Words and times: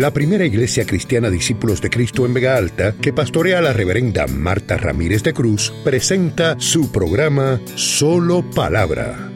la 0.00 0.12
primera 0.12 0.46
iglesia 0.46 0.86
cristiana 0.86 1.28
Discípulos 1.28 1.82
de 1.82 1.90
Cristo 1.90 2.24
en 2.24 2.32
Vega 2.32 2.56
Alta, 2.56 2.94
que 2.96 3.12
pastorea 3.12 3.60
la 3.60 3.74
reverenda 3.74 4.26
Marta 4.26 4.78
Ramírez 4.78 5.22
de 5.22 5.34
Cruz, 5.34 5.74
presenta 5.84 6.58
su 6.58 6.90
programa 6.90 7.60
Solo 7.74 8.42
Palabra. 8.56 9.30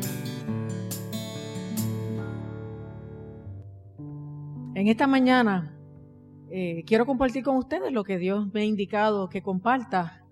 En 4.74 4.88
esta 4.88 5.06
mañana 5.06 5.76
eh, 6.50 6.82
quiero 6.86 7.04
compartir 7.04 7.44
con 7.44 7.58
ustedes 7.58 7.92
lo 7.92 8.02
que 8.02 8.16
Dios 8.16 8.50
me 8.54 8.62
ha 8.62 8.64
indicado 8.64 9.28
que 9.28 9.42
comparta 9.42 10.24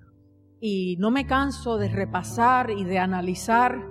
y 0.62 0.96
no 0.98 1.10
me 1.10 1.26
canso 1.26 1.76
de 1.76 1.90
repasar 1.90 2.70
y 2.70 2.84
de 2.84 2.98
analizar 2.98 3.86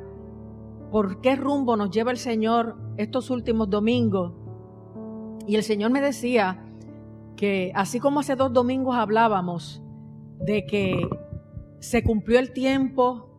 por 0.91 1.21
qué 1.21 1.35
rumbo 1.35 1.77
nos 1.77 1.91
lleva 1.91 2.09
el 2.09 2.17
Señor 2.17 2.77
estos 2.97 3.29
últimos 3.29 3.69
domingos. 3.69 4.40
Y 5.47 5.55
el 5.55 5.63
Señor 5.63 5.91
me 5.91 6.01
decía 6.01 6.63
que 7.35 7.71
así 7.75 7.99
como 7.99 8.19
hace 8.19 8.35
dos 8.35 8.53
domingos 8.53 8.95
hablábamos 8.95 9.81
de 10.39 10.65
que 10.65 11.09
se 11.79 12.03
cumplió 12.03 12.39
el 12.39 12.53
tiempo, 12.53 13.29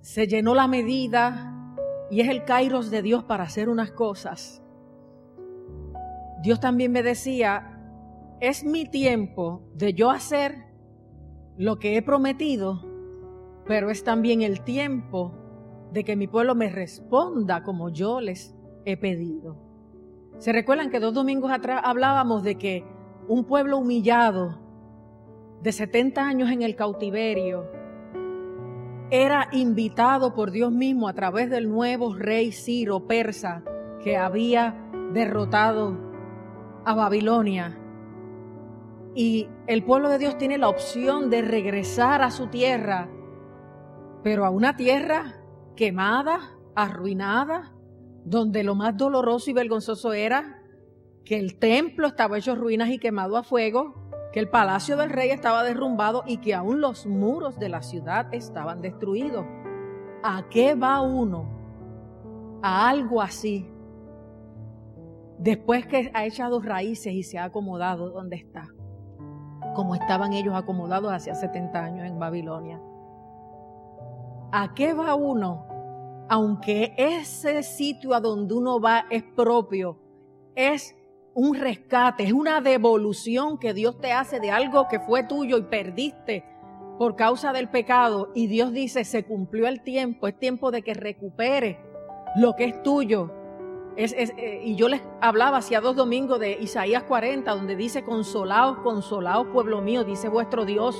se 0.00 0.26
llenó 0.26 0.54
la 0.54 0.66
medida 0.66 1.76
y 2.10 2.20
es 2.20 2.28
el 2.28 2.44
kairos 2.44 2.90
de 2.90 3.02
Dios 3.02 3.24
para 3.24 3.44
hacer 3.44 3.68
unas 3.68 3.92
cosas. 3.92 4.62
Dios 6.42 6.60
también 6.60 6.92
me 6.92 7.02
decía, 7.02 7.78
es 8.40 8.64
mi 8.64 8.84
tiempo 8.84 9.62
de 9.74 9.94
yo 9.94 10.10
hacer 10.10 10.66
lo 11.56 11.78
que 11.78 11.96
he 11.96 12.02
prometido, 12.02 12.84
pero 13.66 13.90
es 13.90 14.04
también 14.04 14.42
el 14.42 14.62
tiempo 14.62 15.32
de 15.92 16.04
que 16.04 16.16
mi 16.16 16.26
pueblo 16.26 16.54
me 16.54 16.68
responda 16.68 17.62
como 17.62 17.90
yo 17.90 18.20
les 18.20 18.54
he 18.84 18.96
pedido. 18.96 19.67
¿Se 20.38 20.52
recuerdan 20.52 20.90
que 20.90 21.00
dos 21.00 21.14
domingos 21.14 21.50
atrás 21.50 21.80
hablábamos 21.84 22.44
de 22.44 22.56
que 22.56 22.84
un 23.26 23.44
pueblo 23.44 23.78
humillado 23.78 24.58
de 25.62 25.72
70 25.72 26.22
años 26.22 26.50
en 26.50 26.62
el 26.62 26.76
cautiverio 26.76 27.66
era 29.10 29.48
invitado 29.52 30.34
por 30.34 30.52
Dios 30.52 30.70
mismo 30.70 31.08
a 31.08 31.12
través 31.14 31.50
del 31.50 31.68
nuevo 31.68 32.14
rey 32.14 32.52
Ciro 32.52 33.06
persa 33.06 33.64
que 34.02 34.16
había 34.16 34.76
derrotado 35.12 35.98
a 36.84 36.94
Babilonia? 36.94 37.76
Y 39.16 39.48
el 39.66 39.82
pueblo 39.82 40.08
de 40.08 40.18
Dios 40.18 40.38
tiene 40.38 40.56
la 40.56 40.68
opción 40.68 41.30
de 41.30 41.42
regresar 41.42 42.22
a 42.22 42.30
su 42.30 42.46
tierra, 42.46 43.08
pero 44.22 44.44
a 44.44 44.50
una 44.50 44.76
tierra 44.76 45.34
quemada, 45.74 46.56
arruinada, 46.76 47.72
donde 48.28 48.62
lo 48.62 48.74
más 48.74 48.96
doloroso 48.96 49.50
y 49.50 49.54
vergonzoso 49.54 50.12
era 50.12 50.62
que 51.24 51.38
el 51.38 51.58
templo 51.58 52.06
estaba 52.06 52.38
hecho 52.38 52.54
ruinas 52.54 52.90
y 52.90 52.98
quemado 52.98 53.36
a 53.36 53.42
fuego, 53.42 53.94
que 54.32 54.40
el 54.40 54.48
palacio 54.48 54.96
del 54.96 55.10
rey 55.10 55.30
estaba 55.30 55.62
derrumbado 55.62 56.22
y 56.26 56.38
que 56.38 56.54
aún 56.54 56.80
los 56.80 57.06
muros 57.06 57.58
de 57.58 57.68
la 57.68 57.82
ciudad 57.82 58.32
estaban 58.32 58.82
destruidos. 58.82 59.46
¿A 60.22 60.48
qué 60.50 60.74
va 60.74 61.00
uno? 61.00 61.48
A 62.62 62.88
algo 62.88 63.22
así. 63.22 63.70
Después 65.38 65.86
que 65.86 66.10
ha 66.14 66.26
echado 66.26 66.60
raíces 66.60 67.12
y 67.12 67.22
se 67.22 67.38
ha 67.38 67.44
acomodado 67.44 68.10
donde 68.10 68.36
está, 68.36 68.68
como 69.74 69.94
estaban 69.94 70.32
ellos 70.32 70.54
acomodados 70.54 71.12
hace 71.12 71.34
70 71.34 71.78
años 71.78 72.06
en 72.06 72.18
Babilonia. 72.18 72.80
¿A 74.50 74.74
qué 74.74 74.94
va 74.94 75.14
uno? 75.14 75.67
Aunque 76.28 76.94
ese 76.96 77.62
sitio 77.62 78.14
a 78.14 78.20
donde 78.20 78.54
uno 78.54 78.80
va 78.80 79.06
es 79.10 79.22
propio, 79.22 79.98
es 80.54 80.94
un 81.34 81.54
rescate, 81.54 82.24
es 82.24 82.32
una 82.32 82.60
devolución 82.60 83.58
que 83.58 83.72
Dios 83.72 84.00
te 84.00 84.12
hace 84.12 84.40
de 84.40 84.50
algo 84.50 84.88
que 84.88 85.00
fue 85.00 85.22
tuyo 85.22 85.56
y 85.56 85.62
perdiste 85.62 86.44
por 86.98 87.14
causa 87.16 87.52
del 87.52 87.68
pecado. 87.68 88.30
Y 88.34 88.48
Dios 88.48 88.72
dice, 88.72 89.04
se 89.04 89.24
cumplió 89.24 89.68
el 89.68 89.82
tiempo, 89.82 90.26
es 90.26 90.38
tiempo 90.38 90.70
de 90.70 90.82
que 90.82 90.94
recupere 90.94 91.78
lo 92.36 92.56
que 92.56 92.64
es 92.64 92.82
tuyo. 92.82 93.30
Eh, 93.96 94.62
y 94.64 94.76
yo 94.76 94.88
les 94.88 95.00
hablaba 95.20 95.58
hacia 95.58 95.80
dos 95.80 95.96
domingos 95.96 96.38
de 96.38 96.52
Isaías 96.60 97.04
40, 97.04 97.52
donde 97.52 97.74
dice, 97.74 98.04
consolaos, 98.04 98.78
consolaos, 98.78 99.46
pueblo 99.52 99.80
mío, 99.80 100.04
dice 100.04 100.28
vuestro 100.28 100.64
Dios. 100.64 100.96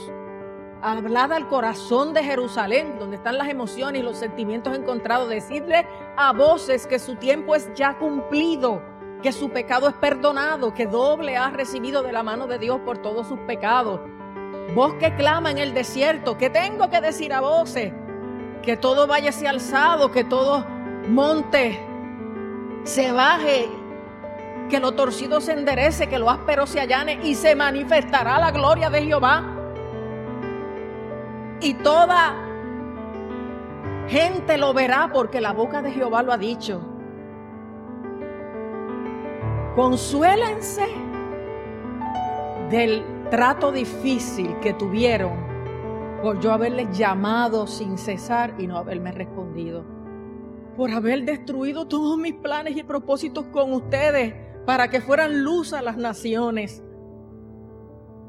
Hablad 0.81 1.33
al 1.33 1.49
corazón 1.49 2.15
de 2.15 2.23
Jerusalén, 2.23 2.99
donde 3.01 3.17
están 3.17 3.37
las 3.37 3.49
emociones 3.49 4.01
y 4.01 4.05
los 4.05 4.17
sentimientos 4.17 4.77
encontrados. 4.77 5.29
Decidle 5.29 5.87
a 6.17 6.33
voces 6.33 6.87
que 6.87 7.01
su 7.01 7.17
tiempo 7.17 7.57
es 7.57 7.69
ya 7.75 7.99
cumplido, 7.99 8.81
que 9.21 9.33
su 9.33 9.51
pecado 9.51 9.89
es 9.89 9.95
perdonado, 9.95 10.73
que 10.75 10.87
doble 10.87 11.37
ha 11.37 11.51
recibido 11.51 12.03
de 12.03 12.13
la 12.13 12.23
mano 12.23 12.47
de 12.47 12.61
Dios 12.61 12.81
por 12.85 12.99
todos 12.99 13.27
sus 13.27 13.41
pecados. 13.41 14.01
Voz 14.75 14.95
que 14.95 15.17
clama 15.17 15.51
en 15.51 15.59
el 15.59 15.75
desierto, 15.75 16.39
¿qué 16.39 16.49
tengo 16.49 16.89
que 16.91 17.01
decir 17.01 17.33
a 17.33 17.41
voces? 17.41 17.93
Que 18.63 18.77
todo 18.77 19.09
vaya 19.09 19.31
hacia 19.31 19.51
alzado, 19.51 20.13
que 20.13 20.23
todo 20.23 20.65
monte 21.09 21.81
se 22.85 23.11
baje, 23.11 23.69
que 24.71 24.79
lo 24.79 24.93
torcido 24.93 25.41
se 25.41 25.55
enderece, 25.55 26.09
que 26.09 26.21
lo 26.21 26.31
áspero 26.31 26.67
se 26.67 26.79
allane 26.79 27.19
y 27.25 27.35
se 27.35 27.57
manifestará 27.57 28.39
la 28.39 28.53
gloria 28.53 28.91
de 28.91 29.03
Jehová 29.03 29.58
y 31.61 31.75
toda 31.75 32.35
gente 34.09 34.57
lo 34.59 34.73
verá 34.73 35.11
porque 35.13 35.41
la 35.41 35.53
boca 35.53 35.83
de 35.83 35.93
Jehová 35.93 36.23
lo 36.23 36.33
ha 36.33 36.39
dicho. 36.39 36.81
Consuélense 39.75 40.87
del 42.71 43.05
trato 43.31 43.71
difícil 43.73 44.59
que 44.61 44.75
tuvieron 44.75 45.47
por 46.23 46.41
yo 46.41 46.53
haberles 46.53 46.97
llamado 46.97 47.67
sin 47.67 47.97
cesar 47.99 48.55
y 48.59 48.67
no 48.67 48.77
haberme 48.77 49.13
respondido. 49.13 49.85
Por 50.77 50.91
haber 50.91 51.25
destruido 51.25 51.87
todos 51.87 52.19
mis 52.19 52.35
planes 52.35 52.77
y 52.77 52.83
propósitos 52.83 53.47
con 53.47 53.73
ustedes 53.73 54.35
para 54.65 54.89
que 54.91 55.01
fueran 55.01 55.43
luz 55.43 55.73
a 55.73 55.83
las 55.83 55.97
naciones 55.97 56.83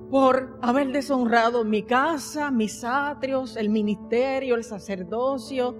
por 0.10 0.58
haber 0.62 0.92
deshonrado 0.92 1.64
mi 1.64 1.84
casa, 1.84 2.50
mis 2.50 2.84
atrios, 2.84 3.56
el 3.56 3.70
ministerio, 3.70 4.56
el 4.56 4.64
sacerdocio, 4.64 5.76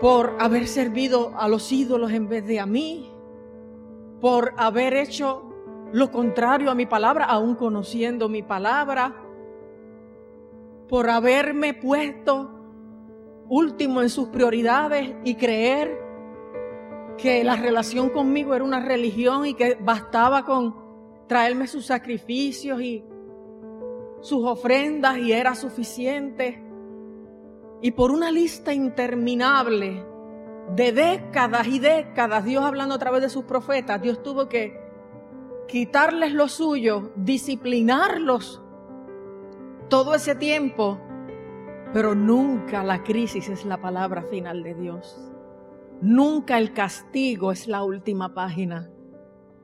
por 0.00 0.36
haber 0.38 0.68
servido 0.68 1.32
a 1.36 1.48
los 1.48 1.72
ídolos 1.72 2.12
en 2.12 2.28
vez 2.28 2.46
de 2.46 2.60
a 2.60 2.66
mí, 2.66 3.10
por 4.20 4.52
haber 4.58 4.94
hecho 4.94 5.44
lo 5.92 6.10
contrario 6.10 6.70
a 6.70 6.74
mi 6.74 6.84
palabra, 6.84 7.24
aún 7.24 7.54
conociendo 7.54 8.28
mi 8.28 8.42
palabra, 8.42 9.16
por 10.88 11.08
haberme 11.08 11.72
puesto 11.72 12.50
último 13.48 14.02
en 14.02 14.10
sus 14.10 14.28
prioridades 14.28 15.14
y 15.24 15.36
creer 15.36 15.98
que 17.16 17.42
la 17.44 17.56
relación 17.56 18.10
conmigo 18.10 18.54
era 18.54 18.64
una 18.64 18.80
religión 18.80 19.46
y 19.46 19.54
que 19.54 19.76
bastaba 19.80 20.44
con 20.44 20.87
traerme 21.28 21.66
sus 21.66 21.86
sacrificios 21.86 22.80
y 22.80 23.04
sus 24.20 24.44
ofrendas 24.44 25.18
y 25.18 25.32
era 25.32 25.54
suficiente. 25.54 26.64
Y 27.80 27.92
por 27.92 28.10
una 28.10 28.32
lista 28.32 28.72
interminable 28.74 30.04
de 30.74 30.92
décadas 30.92 31.66
y 31.68 31.78
décadas, 31.78 32.44
Dios 32.44 32.64
hablando 32.64 32.94
a 32.94 32.98
través 32.98 33.22
de 33.22 33.28
sus 33.28 33.44
profetas, 33.44 34.02
Dios 34.02 34.22
tuvo 34.22 34.48
que 34.48 34.80
quitarles 35.68 36.32
lo 36.32 36.48
suyo, 36.48 37.12
disciplinarlos 37.14 38.62
todo 39.88 40.14
ese 40.14 40.34
tiempo, 40.34 40.98
pero 41.92 42.14
nunca 42.14 42.82
la 42.82 43.02
crisis 43.02 43.48
es 43.48 43.64
la 43.64 43.80
palabra 43.80 44.22
final 44.22 44.62
de 44.62 44.74
Dios. 44.74 45.32
Nunca 46.00 46.58
el 46.58 46.72
castigo 46.72 47.52
es 47.52 47.66
la 47.66 47.82
última 47.82 48.34
página. 48.34 48.90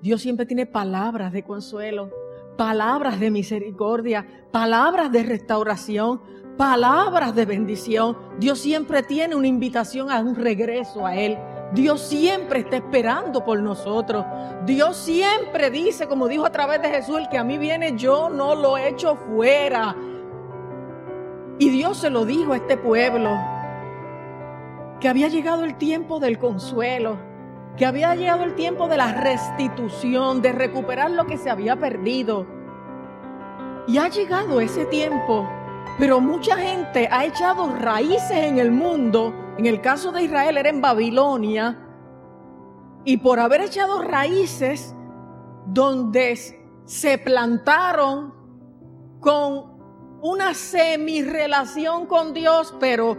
Dios 0.05 0.21
siempre 0.21 0.45
tiene 0.45 0.67
palabras 0.67 1.33
de 1.33 1.45
consuelo, 1.45 2.11
palabras 2.59 3.19
de 3.19 3.31
misericordia, 3.31 4.27
palabras 4.53 5.11
de 5.11 5.23
restauración, 5.23 6.21
palabras 6.59 7.35
de 7.35 7.47
bendición. 7.47 8.15
Dios 8.39 8.59
siempre 8.59 9.03
tiene 9.03 9.35
una 9.35 9.47
invitación 9.47 10.11
a 10.11 10.21
un 10.21 10.35
regreso 10.35 11.07
a 11.07 11.17
Él. 11.17 11.39
Dios 11.73 12.03
siempre 12.03 12.61
está 12.61 12.77
esperando 12.77 13.47
por 13.47 13.63
nosotros. 13.63 14.27
Dios 14.67 14.95
siempre 14.95 15.71
dice, 15.71 16.07
como 16.07 16.29
dijo 16.29 16.45
a 16.45 16.53
través 16.53 16.83
de 16.83 16.91
Jesús, 16.91 17.21
el 17.21 17.31
que 17.31 17.39
a 17.39 17.45
mí 17.45 17.57
viene 17.57 17.97
yo 17.97 18.29
no 18.29 18.55
lo 18.55 18.77
echo 18.77 19.17
fuera. 19.17 19.97
Y 21.59 21.71
Dios 21.71 21.97
se 21.97 22.11
lo 22.11 22.27
dijo 22.27 22.53
a 22.53 22.57
este 22.57 22.77
pueblo, 22.77 23.31
que 25.01 25.09
había 25.09 25.29
llegado 25.29 25.65
el 25.65 25.79
tiempo 25.79 26.21
del 26.21 26.39
consuelo 26.39 27.33
que 27.77 27.87
había 27.87 28.15
llegado 28.15 28.45
el 28.45 28.55
tiempo 28.55 28.89
de 28.89 28.97
la 28.97 29.13
restitución, 29.13 30.43
de 30.43 30.53
recuperar 30.53 31.11
lo 31.11 31.27
que 31.27 31.37
se 31.39 31.51
había 31.51 31.77
perdido. 31.77 32.47
Y 33.87 33.99
ha 33.99 34.09
llegado 34.09 34.61
ese 34.61 34.87
tiempo, 34.87 35.49
pero 35.99 36.21
mucha 36.21 36.57
gente 36.57 37.09
ha 37.11 37.25
echado 37.25 37.75
raíces 37.77 38.31
en 38.37 38.59
el 38.59 38.71
mundo. 38.71 39.35
En 39.59 39.67
el 39.67 39.81
caso 39.81 40.13
de 40.13 40.23
Israel 40.23 40.57
era 40.57 40.69
en 40.69 40.81
Babilonia. 40.81 41.81
y 43.07 43.19
por 43.19 43.39
haber 43.39 43.61
echado 43.61 44.01
raíces 44.01 44.95
donde 45.67 46.37
se 46.87 47.19
plantaron 47.19 48.33
con 49.21 49.75
una 50.23 50.55
semi-relación 50.55 52.07
con 52.07 52.33
Dios, 52.33 52.75
pero 52.81 53.19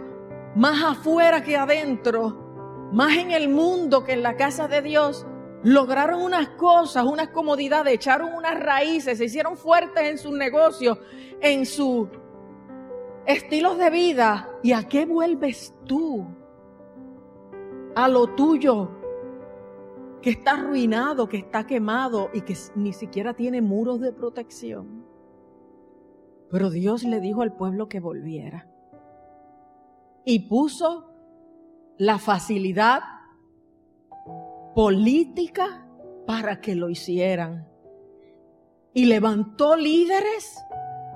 más 0.56 0.82
afuera 0.82 1.44
que 1.44 1.56
adentro, 1.56 2.45
más 2.92 3.16
en 3.16 3.30
el 3.30 3.48
mundo 3.48 4.04
que 4.04 4.12
en 4.12 4.22
la 4.22 4.36
casa 4.36 4.68
de 4.68 4.82
Dios, 4.82 5.26
lograron 5.62 6.22
unas 6.22 6.50
cosas, 6.50 7.04
unas 7.04 7.28
comodidades, 7.28 7.94
echaron 7.94 8.32
unas 8.34 8.58
raíces, 8.58 9.18
se 9.18 9.24
hicieron 9.24 9.56
fuertes 9.56 10.04
en 10.04 10.18
sus 10.18 10.32
negocios, 10.32 10.98
en 11.40 11.66
sus 11.66 12.08
estilos 13.26 13.76
de 13.78 13.90
vida. 13.90 14.48
¿Y 14.62 14.72
a 14.72 14.84
qué 14.84 15.06
vuelves 15.06 15.74
tú? 15.84 16.26
A 17.94 18.08
lo 18.08 18.28
tuyo, 18.34 18.90
que 20.22 20.30
está 20.30 20.52
arruinado, 20.52 21.28
que 21.28 21.38
está 21.38 21.66
quemado 21.66 22.30
y 22.32 22.42
que 22.42 22.54
ni 22.74 22.92
siquiera 22.92 23.34
tiene 23.34 23.60
muros 23.60 24.00
de 24.00 24.12
protección. 24.12 25.04
Pero 26.50 26.70
Dios 26.70 27.02
le 27.02 27.20
dijo 27.20 27.42
al 27.42 27.54
pueblo 27.54 27.88
que 27.88 28.00
volviera. 28.00 28.68
Y 30.24 30.48
puso 30.48 31.15
la 31.98 32.18
facilidad 32.18 33.00
política 34.74 35.86
para 36.26 36.60
que 36.60 36.74
lo 36.74 36.90
hicieran. 36.90 37.66
Y 38.92 39.06
levantó 39.06 39.76
líderes 39.76 40.62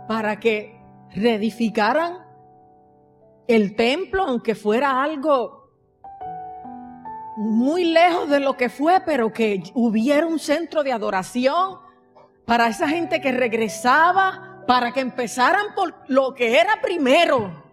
para 0.08 0.40
que 0.40 0.80
reedificaran 1.14 2.18
el 3.46 3.74
templo, 3.74 4.24
aunque 4.24 4.54
fuera 4.54 5.02
algo 5.02 5.60
muy 7.36 7.84
lejos 7.84 8.28
de 8.28 8.40
lo 8.40 8.56
que 8.56 8.68
fue, 8.68 9.00
pero 9.00 9.32
que 9.32 9.62
hubiera 9.74 10.26
un 10.26 10.38
centro 10.38 10.82
de 10.82 10.92
adoración 10.92 11.78
para 12.44 12.68
esa 12.68 12.88
gente 12.88 13.20
que 13.20 13.32
regresaba, 13.32 14.64
para 14.66 14.92
que 14.92 15.00
empezaran 15.00 15.74
por 15.74 15.94
lo 16.08 16.34
que 16.34 16.58
era 16.58 16.80
primero, 16.82 17.69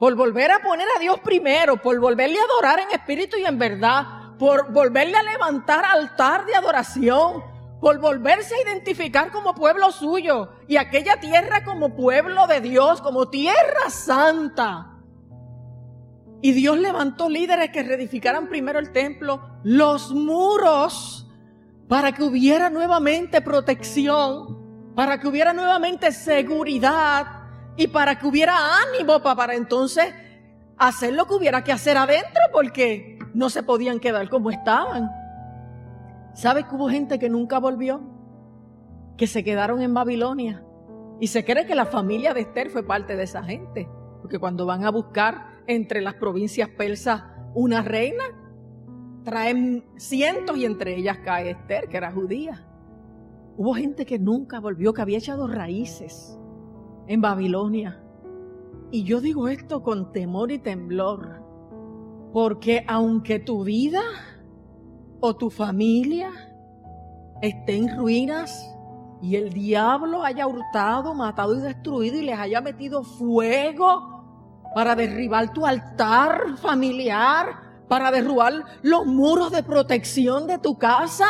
por 0.00 0.14
volver 0.14 0.50
a 0.50 0.60
poner 0.60 0.88
a 0.96 0.98
Dios 0.98 1.20
primero, 1.20 1.76
por 1.76 2.00
volverle 2.00 2.38
a 2.40 2.44
adorar 2.44 2.80
en 2.80 2.90
espíritu 2.90 3.36
y 3.36 3.44
en 3.44 3.58
verdad 3.58 4.06
por 4.38 4.72
volverle 4.72 5.18
a 5.18 5.22
levantar 5.22 5.84
altar 5.84 6.46
de 6.46 6.54
adoración, 6.54 7.44
por 7.78 8.00
volverse 8.00 8.54
a 8.54 8.62
identificar 8.62 9.30
como 9.30 9.54
pueblo 9.54 9.92
suyo 9.92 10.52
y 10.66 10.78
aquella 10.78 11.20
tierra 11.20 11.62
como 11.64 11.94
pueblo 11.94 12.46
de 12.46 12.62
Dios, 12.62 13.02
como 13.02 13.28
tierra 13.28 13.90
santa. 13.90 14.96
Y 16.40 16.52
Dios 16.52 16.78
levantó 16.78 17.28
líderes 17.28 17.68
que 17.68 17.82
reedificaran 17.82 18.48
primero 18.48 18.78
el 18.78 18.92
templo, 18.92 19.58
los 19.62 20.14
muros, 20.14 21.28
para 21.86 22.12
que 22.12 22.22
hubiera 22.22 22.70
nuevamente 22.70 23.42
protección, 23.42 24.94
para 24.94 25.20
que 25.20 25.28
hubiera 25.28 25.52
nuevamente 25.52 26.10
seguridad 26.12 27.39
y 27.76 27.88
para 27.88 28.18
que 28.18 28.26
hubiera 28.26 28.54
ánimo 28.82 29.20
para, 29.22 29.36
para 29.36 29.54
entonces 29.54 30.12
hacer 30.76 31.12
lo 31.12 31.26
que 31.26 31.34
hubiera 31.34 31.62
que 31.62 31.72
hacer 31.72 31.96
adentro, 31.96 32.42
porque 32.52 33.18
no 33.34 33.50
se 33.50 33.62
podían 33.62 34.00
quedar 34.00 34.28
como 34.28 34.50
estaban. 34.50 35.10
¿Sabe 36.34 36.64
que 36.64 36.74
hubo 36.74 36.88
gente 36.88 37.18
que 37.18 37.28
nunca 37.28 37.58
volvió? 37.58 38.00
Que 39.16 39.26
se 39.26 39.44
quedaron 39.44 39.82
en 39.82 39.92
Babilonia. 39.92 40.64
Y 41.20 41.26
se 41.26 41.44
cree 41.44 41.66
que 41.66 41.74
la 41.74 41.84
familia 41.84 42.32
de 42.32 42.40
Esther 42.40 42.70
fue 42.70 42.82
parte 42.82 43.14
de 43.14 43.24
esa 43.24 43.42
gente. 43.42 43.88
Porque 44.22 44.38
cuando 44.38 44.64
van 44.64 44.84
a 44.84 44.90
buscar 44.90 45.62
entre 45.66 46.00
las 46.00 46.14
provincias 46.14 46.70
persas 46.70 47.22
una 47.54 47.82
reina, 47.82 48.24
traen 49.22 49.84
cientos 49.98 50.56
y 50.56 50.64
entre 50.64 50.96
ellas 50.96 51.18
cae 51.22 51.50
Esther, 51.50 51.88
que 51.88 51.98
era 51.98 52.10
judía. 52.10 52.66
Hubo 53.58 53.74
gente 53.74 54.06
que 54.06 54.18
nunca 54.18 54.60
volvió, 54.60 54.94
que 54.94 55.02
había 55.02 55.18
echado 55.18 55.46
raíces 55.46 56.39
en 57.10 57.20
Babilonia. 57.20 58.00
Y 58.92 59.02
yo 59.02 59.20
digo 59.20 59.48
esto 59.48 59.82
con 59.82 60.12
temor 60.12 60.52
y 60.52 60.60
temblor. 60.60 61.42
Porque 62.32 62.84
aunque 62.86 63.40
tu 63.40 63.64
vida 63.64 64.00
o 65.18 65.34
tu 65.34 65.50
familia 65.50 66.30
esté 67.42 67.74
en 67.74 67.98
ruinas 67.98 68.64
y 69.20 69.34
el 69.34 69.52
diablo 69.52 70.22
haya 70.22 70.46
hurtado, 70.46 71.12
matado 71.12 71.56
y 71.56 71.60
destruido 71.60 72.16
y 72.16 72.22
les 72.22 72.38
haya 72.38 72.60
metido 72.60 73.02
fuego 73.02 74.62
para 74.72 74.94
derribar 74.94 75.52
tu 75.52 75.66
altar 75.66 76.58
familiar, 76.58 77.48
para 77.88 78.12
derrubar 78.12 78.52
los 78.82 79.04
muros 79.04 79.50
de 79.50 79.64
protección 79.64 80.46
de 80.46 80.58
tu 80.58 80.78
casa, 80.78 81.26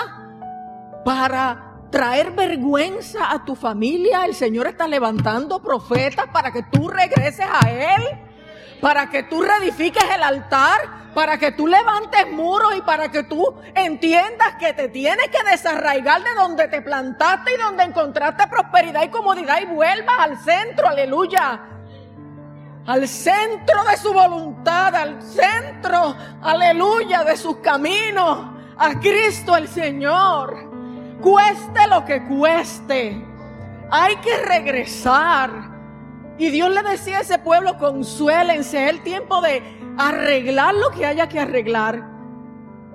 para 1.07 1.70
traer 1.91 2.31
vergüenza 2.33 3.33
a 3.33 3.45
tu 3.45 3.55
familia, 3.55 4.25
el 4.25 4.35
Señor 4.35 4.67
está 4.67 4.87
levantando 4.87 5.61
profetas 5.63 6.27
para 6.33 6.53
que 6.53 6.63
tú 6.63 6.89
regreses 6.89 7.47
a 7.51 7.71
Él 7.71 8.03
para 8.81 9.11
que 9.11 9.23
tú 9.23 9.43
reedifiques 9.43 10.03
el 10.15 10.23
altar, 10.23 11.11
para 11.15 11.39
que 11.39 11.53
tú 11.53 11.67
levantes 11.67 12.31
muros 12.33 12.75
y 12.77 12.83
para 12.83 13.11
que 13.11 13.25
tú 13.25 13.55
entiendas 13.75 14.55
que 14.59 14.73
te 14.73 14.89
tienes 14.89 15.29
que 15.29 15.51
desarraigar 15.51 16.23
de 16.23 16.35
donde 16.35 16.69
te 16.69 16.81
plantaste 16.81 17.55
y 17.55 17.59
donde 17.59 17.85
encontraste 17.85 18.47
prosperidad 18.47 19.03
y 19.03 19.09
comodidad 19.09 19.61
y 19.61 19.67
vuelvas 19.67 20.17
al 20.19 20.39
centro, 20.39 20.89
aleluya. 20.89 21.61
Al 22.87 23.07
centro 23.07 23.85
de 23.85 23.97
su 23.97 24.13
voluntad, 24.13 24.95
al 24.95 25.23
centro, 25.23 26.17
aleluya, 26.43 27.25
de 27.25 27.37
sus 27.37 27.59
caminos, 27.59 28.49
a 28.79 28.99
Cristo 28.99 29.57
el 29.57 29.69
Señor. 29.69 30.70
Cueste 31.21 31.87
lo 31.89 32.05
que 32.05 32.25
cueste, 32.25 33.23
hay 33.91 34.17
que 34.17 34.37
regresar 34.39 35.71
y 36.41 36.49
Dios 36.49 36.71
le 36.71 36.83
decía 36.83 37.19
a 37.19 37.21
ese 37.21 37.39
pueblo, 37.39 37.77
consuélense, 37.77 38.85
es 38.85 38.91
el 38.91 39.03
tiempo 39.03 39.43
de 39.43 39.63
arreglar 39.99 40.75
lo 40.75 40.91
que 40.91 41.05
haya 41.05 41.29
que 41.29 41.39
arreglar. 41.39 42.03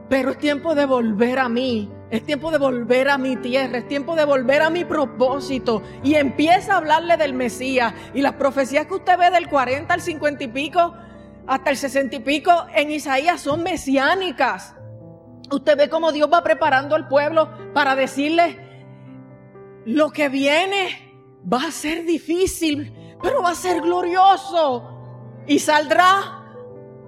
Pero 0.09 0.31
es 0.31 0.39
tiempo 0.39 0.73
de 0.73 0.87
volver 0.87 1.37
a 1.37 1.47
mí, 1.47 1.91
es 2.09 2.25
tiempo 2.25 2.49
de 2.49 2.57
volver 2.57 3.07
a 3.07 3.19
mi 3.19 3.35
tierra, 3.37 3.77
es 3.77 3.87
tiempo 3.87 4.15
de 4.15 4.25
volver 4.25 4.63
a 4.63 4.71
mi 4.71 4.83
propósito. 4.83 5.83
Y 6.03 6.15
empieza 6.15 6.73
a 6.73 6.77
hablarle 6.77 7.17
del 7.17 7.33
Mesías. 7.33 7.93
Y 8.15 8.21
las 8.21 8.33
profecías 8.33 8.87
que 8.87 8.95
usted 8.95 9.15
ve 9.15 9.29
del 9.29 9.47
40 9.47 9.93
al 9.93 10.01
50 10.01 10.43
y 10.43 10.47
pico, 10.47 10.95
hasta 11.45 11.69
el 11.69 11.77
60 11.77 12.15
y 12.15 12.19
pico 12.21 12.51
en 12.73 12.89
Isaías 12.89 13.41
son 13.41 13.61
mesiánicas. 13.61 14.74
Usted 15.51 15.77
ve 15.77 15.89
cómo 15.89 16.11
Dios 16.11 16.29
va 16.31 16.43
preparando 16.43 16.95
al 16.95 17.07
pueblo 17.07 17.49
para 17.73 17.95
decirle, 17.95 18.65
lo 19.85 20.09
que 20.09 20.29
viene 20.29 21.43
va 21.51 21.67
a 21.67 21.71
ser 21.71 22.05
difícil, 22.05 23.17
pero 23.21 23.41
va 23.43 23.51
a 23.51 23.55
ser 23.55 23.81
glorioso 23.81 25.43
y 25.47 25.59
saldrá 25.59 26.43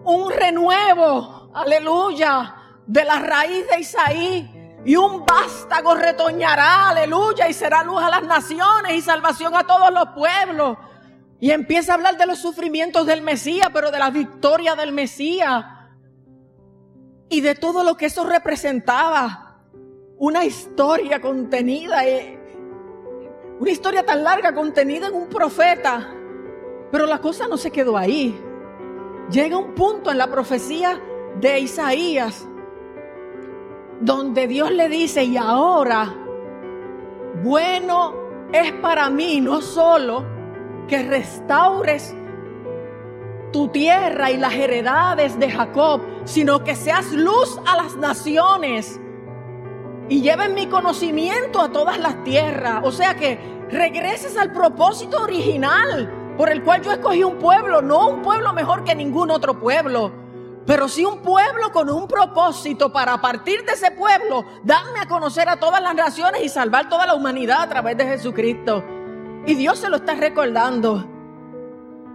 un 0.04 0.32
renuevo, 0.32 1.52
aleluya, 1.54 2.56
de 2.86 3.04
la 3.04 3.20
raíz 3.20 3.68
de 3.70 3.80
Isaí. 3.80 4.54
Y 4.86 4.96
un 4.96 5.26
vástago 5.26 5.96
retoñará, 5.96 6.90
aleluya, 6.90 7.50
y 7.50 7.54
será 7.54 7.84
luz 7.84 8.02
a 8.02 8.10
las 8.10 8.24
naciones 8.24 8.94
y 8.94 9.02
salvación 9.02 9.54
a 9.56 9.66
todos 9.66 9.92
los 9.92 10.10
pueblos. 10.10 10.78
Y 11.40 11.52
empieza 11.52 11.92
a 11.92 11.96
hablar 11.96 12.18
de 12.18 12.26
los 12.26 12.40
sufrimientos 12.40 13.06
del 13.06 13.22
Mesías, 13.22 13.70
pero 13.74 13.92
de 13.92 14.00
la 14.00 14.12
victoria 14.12 14.76
del 14.76 14.94
Mesías. 14.94 15.66
Y 17.30 17.42
de 17.42 17.56
todo 17.56 17.84
lo 17.84 17.98
que 17.98 18.06
eso 18.08 18.26
representaba. 18.26 19.60
Una 20.18 20.46
historia 20.46 21.22
contenida 21.22 22.02
una 23.60 23.72
historia 23.72 24.06
tan 24.06 24.24
larga 24.24 24.54
contenida 24.54 25.08
en 25.08 25.16
un 25.16 25.30
profeta. 25.30 26.14
Pero 26.92 27.06
la 27.06 27.20
cosa 27.20 27.48
no 27.48 27.58
se 27.58 27.72
quedó 27.72 27.98
ahí. 27.98 28.40
Llega 29.32 29.58
un 29.58 29.74
punto 29.74 30.12
en 30.12 30.18
la 30.18 30.28
profecía 30.28 31.02
de 31.40 31.60
Isaías 31.60 32.48
donde 34.00 34.48
Dios 34.48 34.72
le 34.72 34.90
dice, 34.90 35.24
y 35.24 35.38
ahora, 35.38 36.14
bueno 37.44 38.28
es 38.54 38.72
para 38.74 39.10
mí 39.10 39.42
no 39.42 39.62
solo 39.62 40.26
que 40.88 41.04
restaures 41.04 42.16
tu 43.58 43.70
tierra 43.70 44.30
y 44.30 44.38
las 44.38 44.54
heredades 44.54 45.40
de 45.40 45.50
Jacob, 45.50 46.00
sino 46.26 46.64
que 46.64 46.76
seas 46.76 47.12
luz 47.12 47.60
a 47.66 47.76
las 47.76 47.96
naciones 47.96 49.00
y 50.10 50.22
lleven 50.22 50.54
mi 50.54 50.68
conocimiento 50.68 51.60
a 51.60 51.72
todas 51.72 51.98
las 51.98 52.24
tierras. 52.24 52.82
O 52.84 52.92
sea 52.92 53.16
que 53.16 53.40
regreses 53.72 54.38
al 54.38 54.52
propósito 54.52 55.24
original 55.24 56.36
por 56.38 56.52
el 56.52 56.64
cual 56.64 56.84
yo 56.84 56.92
escogí 56.92 57.24
un 57.24 57.40
pueblo, 57.40 57.82
no 57.82 58.10
un 58.10 58.22
pueblo 58.22 58.54
mejor 58.54 58.84
que 58.84 58.94
ningún 58.94 59.32
otro 59.32 59.60
pueblo, 59.60 60.12
pero 60.68 60.88
sí 60.88 61.04
un 61.04 61.24
pueblo 61.24 61.72
con 61.72 61.90
un 61.90 62.08
propósito 62.08 62.94
para 62.94 63.20
partir 63.20 63.66
de 63.66 63.72
ese 63.72 63.90
pueblo 63.90 64.46
darme 64.64 65.00
a 65.00 65.08
conocer 65.08 65.50
a 65.50 65.60
todas 65.60 65.82
las 65.82 65.96
naciones 65.96 66.44
y 66.44 66.50
salvar 66.50 66.90
toda 66.90 67.08
la 67.08 67.16
humanidad 67.16 67.64
a 67.64 67.70
través 67.70 67.98
de 67.98 68.06
Jesucristo. 68.06 68.84
Y 69.48 69.56
Dios 69.56 69.80
se 69.80 69.90
lo 69.90 69.96
está 69.96 70.14
recordando. 70.14 71.17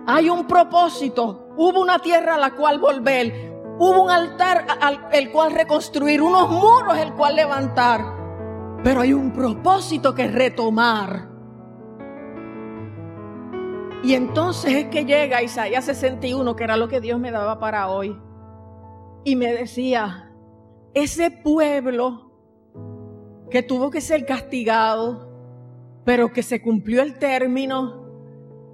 Hay 0.07 0.29
un 0.29 0.47
propósito, 0.47 1.49
hubo 1.57 1.81
una 1.81 1.99
tierra 1.99 2.35
a 2.35 2.39
la 2.39 2.51
cual 2.53 2.79
volver, 2.79 3.53
Hubo 3.79 4.03
un 4.03 4.11
altar 4.11 4.67
al 4.81 5.09
el 5.13 5.33
cual 5.33 5.53
reconstruir, 5.53 6.23
unos 6.23 6.51
muros 6.51 6.97
el 6.99 7.15
cual 7.15 7.35
levantar. 7.35 8.01
Pero 8.85 9.01
hay 9.01 9.13
un 9.13 9.33
propósito 9.33 10.15
que 10.15 10.29
retomar. 10.29 11.29
Y 14.05 14.15
entonces 14.15 14.73
es 14.75 14.85
que 14.87 15.05
llega 15.05 15.43
Isaías 15.43 15.85
61, 15.85 16.55
que 16.55 16.65
era 16.65 16.77
lo 16.77 16.89
que 16.89 17.01
Dios 17.01 17.19
me 17.19 17.31
daba 17.31 17.59
para 17.59 17.89
hoy. 17.89 18.17
Y 19.25 19.37
me 19.37 19.53
decía, 19.53 20.33
ese 20.93 21.31
pueblo 21.31 22.31
que 23.51 23.63
tuvo 23.63 23.91
que 23.91 24.01
ser 24.01 24.27
castigado, 24.27 25.29
pero 26.05 26.33
que 26.33 26.43
se 26.43 26.61
cumplió 26.61 27.03
el 27.03 27.19
término 27.19 28.02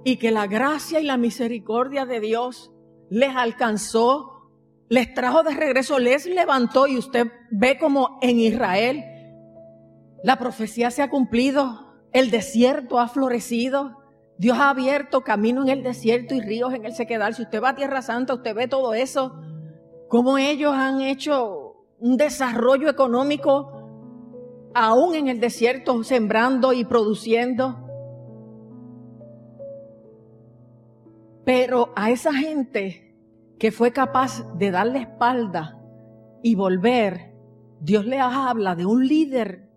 y 0.03 0.17
que 0.17 0.31
la 0.31 0.47
gracia 0.47 0.99
y 0.99 1.05
la 1.05 1.17
misericordia 1.17 2.05
de 2.05 2.19
Dios 2.19 2.71
les 3.09 3.35
alcanzó, 3.35 4.51
les 4.87 5.13
trajo 5.13 5.43
de 5.43 5.53
regreso, 5.53 5.99
les 5.99 6.25
levantó 6.25 6.87
y 6.87 6.97
usted 6.97 7.27
ve 7.51 7.77
como 7.77 8.17
en 8.21 8.39
Israel 8.39 9.03
la 10.23 10.37
profecía 10.37 10.91
se 10.91 11.01
ha 11.01 11.09
cumplido, 11.09 11.93
el 12.11 12.29
desierto 12.29 12.99
ha 12.99 13.07
florecido, 13.07 13.97
Dios 14.37 14.57
ha 14.57 14.69
abierto 14.69 15.21
camino 15.21 15.63
en 15.63 15.69
el 15.69 15.83
desierto 15.83 16.35
y 16.35 16.41
ríos 16.41 16.73
en 16.73 16.85
el 16.85 16.93
sequedal. 16.93 17.35
Si 17.35 17.43
usted 17.43 17.61
va 17.61 17.69
a 17.69 17.75
Tierra 17.75 18.01
Santa, 18.01 18.33
usted 18.33 18.55
ve 18.55 18.67
todo 18.67 18.93
eso, 18.93 19.39
cómo 20.07 20.37
ellos 20.37 20.73
han 20.73 21.01
hecho 21.01 21.85
un 21.99 22.17
desarrollo 22.17 22.89
económico 22.89 23.79
aún 24.73 25.15
en 25.15 25.27
el 25.27 25.39
desierto, 25.39 26.03
sembrando 26.03 26.73
y 26.73 26.85
produciendo. 26.85 27.88
Pero 31.49 31.91
a 31.95 32.11
esa 32.11 32.31
gente 32.31 33.15
que 33.57 33.71
fue 33.71 33.91
capaz 33.91 34.45
de 34.59 34.69
darle 34.69 34.99
espalda 34.99 35.79
y 36.43 36.53
volver, 36.53 37.33
Dios 37.79 38.05
le 38.05 38.19
habla 38.19 38.75
de 38.75 38.85
un 38.85 39.07
líder 39.07 39.67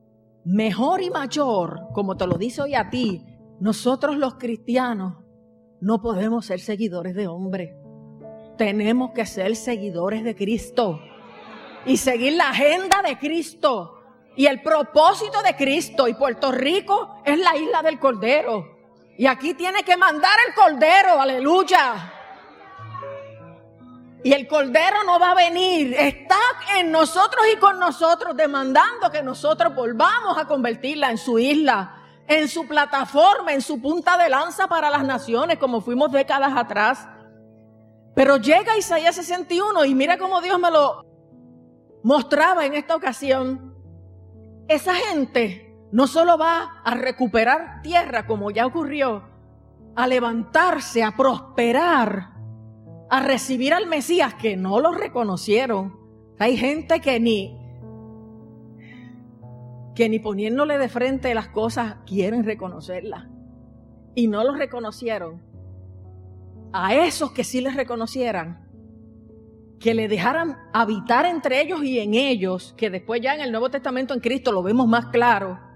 mejor 0.45 1.00
y 1.00 1.09
mayor, 1.09 1.88
como 1.95 2.14
te 2.19 2.26
lo 2.26 2.37
dice 2.37 2.61
hoy 2.61 2.75
a 2.75 2.91
ti. 2.91 3.25
Nosotros 3.59 4.19
los 4.19 4.35
cristianos 4.35 5.14
no 5.81 6.02
podemos 6.02 6.45
ser 6.45 6.61
seguidores 6.61 7.14
de 7.14 7.26
hombre. 7.26 7.75
Tenemos 8.59 9.12
que 9.12 9.25
ser 9.25 9.57
seguidores 9.57 10.25
de 10.25 10.37
Cristo 10.37 11.00
y 11.87 11.97
seguir 11.97 12.35
la 12.35 12.50
agenda 12.50 13.00
de 13.00 13.17
Cristo 13.17 13.95
y 14.37 14.45
el 14.45 14.61
propósito 14.61 15.41
de 15.43 15.57
Cristo. 15.57 16.07
Y 16.07 16.12
Puerto 16.12 16.52
Rico 16.52 17.14
es 17.25 17.38
la 17.38 17.57
isla 17.57 17.81
del 17.81 17.99
Cordero. 17.99 18.82
Y 19.16 19.26
aquí 19.26 19.54
tiene 19.54 19.83
que 19.83 19.97
mandar 19.97 20.37
el 20.49 20.54
Cordero, 20.54 21.21
aleluya. 21.21 22.12
Y 24.25 24.33
el 24.33 24.47
Cordero 24.47 25.02
no 25.04 25.19
va 25.19 25.33
a 25.33 25.35
venir, 25.35 25.95
está 25.99 26.38
en 26.78 26.92
nosotros 26.92 27.45
y 27.52 27.57
con 27.59 27.78
nosotros, 27.78 28.37
demandando 28.37 29.11
que 29.11 29.23
nosotros 29.23 29.75
volvamos 29.75 30.38
a 30.38 30.47
convertirla 30.47 31.11
en 31.11 31.19
su 31.19 31.38
isla, 31.40 31.97
en 32.28 32.49
su 32.49 32.69
plataforma, 32.69 33.52
en 33.52 33.61
su 33.61 33.83
punta 33.83 34.16
de 34.16 34.28
lanza 34.28 34.69
para 34.69 34.90
las 34.90 35.04
naciones, 35.04 35.59
como 35.59 35.81
fuimos 35.81 36.12
décadas 36.12 36.52
atrás. 36.57 37.09
Pero 38.14 38.37
llega 38.37 38.76
Isaías 38.76 39.16
61 39.16 39.85
y 39.87 39.95
mira 39.95 40.19
cómo 40.19 40.40
Dios 40.40 40.59
me 40.61 40.71
lo 40.71 41.04
mostraba 42.04 42.64
en 42.64 42.75
esta 42.75 42.95
ocasión. 42.95 43.75
Esa 44.69 44.95
gente 44.95 45.72
no 45.93 46.07
solo 46.07 46.39
va 46.39 46.81
a 46.85 46.95
recuperar 46.95 47.83
tierra 47.83 48.27
como 48.27 48.51
ya 48.51 48.67
ocurrió, 48.67 49.23
a 49.95 50.07
levantarse, 50.07 51.03
a 51.03 51.15
prosperar, 51.17 52.31
a 53.11 53.21
recibir 53.21 53.75
al 53.75 53.87
Mesías 53.87 54.35
que 54.35 54.57
no 54.57 54.81
lo 54.81 54.93
reconocieron. 54.93 56.01
Hay 56.39 56.57
gente 56.57 57.01
que 57.01 57.21
ni 57.21 57.59
que 59.95 60.09
ni 60.09 60.19
poniéndole 60.19 60.79
de 60.79 60.89
frente 60.89 61.35
las 61.35 61.49
cosas 61.49 61.97
quieren 62.07 62.45
reconocerlas 62.45 63.27
y 64.15 64.29
no 64.29 64.43
lo 64.43 64.55
reconocieron. 64.55 65.43
A 66.73 66.95
esos 66.95 67.33
que 67.33 67.45
sí 67.45 67.61
les 67.61 67.77
reconocieran, 67.77 68.67
que 69.79 69.93
le 69.93 70.09
dejaran 70.09 70.57
habitar 70.73 71.27
entre 71.27 71.61
ellos 71.61 71.83
y 71.85 71.99
en 71.99 72.15
ellos, 72.15 72.73
que 72.79 72.89
después 72.89 73.21
ya 73.21 73.35
en 73.35 73.43
el 73.43 73.51
Nuevo 73.51 73.69
Testamento 73.69 74.15
en 74.15 74.21
Cristo 74.21 74.53
lo 74.53 74.63
vemos 74.63 74.89
más 74.89 75.07
claro. 75.07 75.72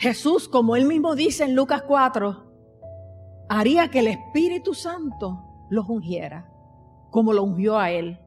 Jesús, 0.00 0.48
como 0.48 0.76
él 0.76 0.86
mismo 0.86 1.14
dice 1.14 1.44
en 1.44 1.54
Lucas 1.54 1.82
4, 1.82 2.42
haría 3.50 3.88
que 3.88 3.98
el 3.98 4.06
Espíritu 4.06 4.72
Santo 4.72 5.44
los 5.68 5.86
ungiera, 5.90 6.50
como 7.10 7.34
lo 7.34 7.42
ungió 7.42 7.78
a 7.78 7.90
él. 7.90 8.18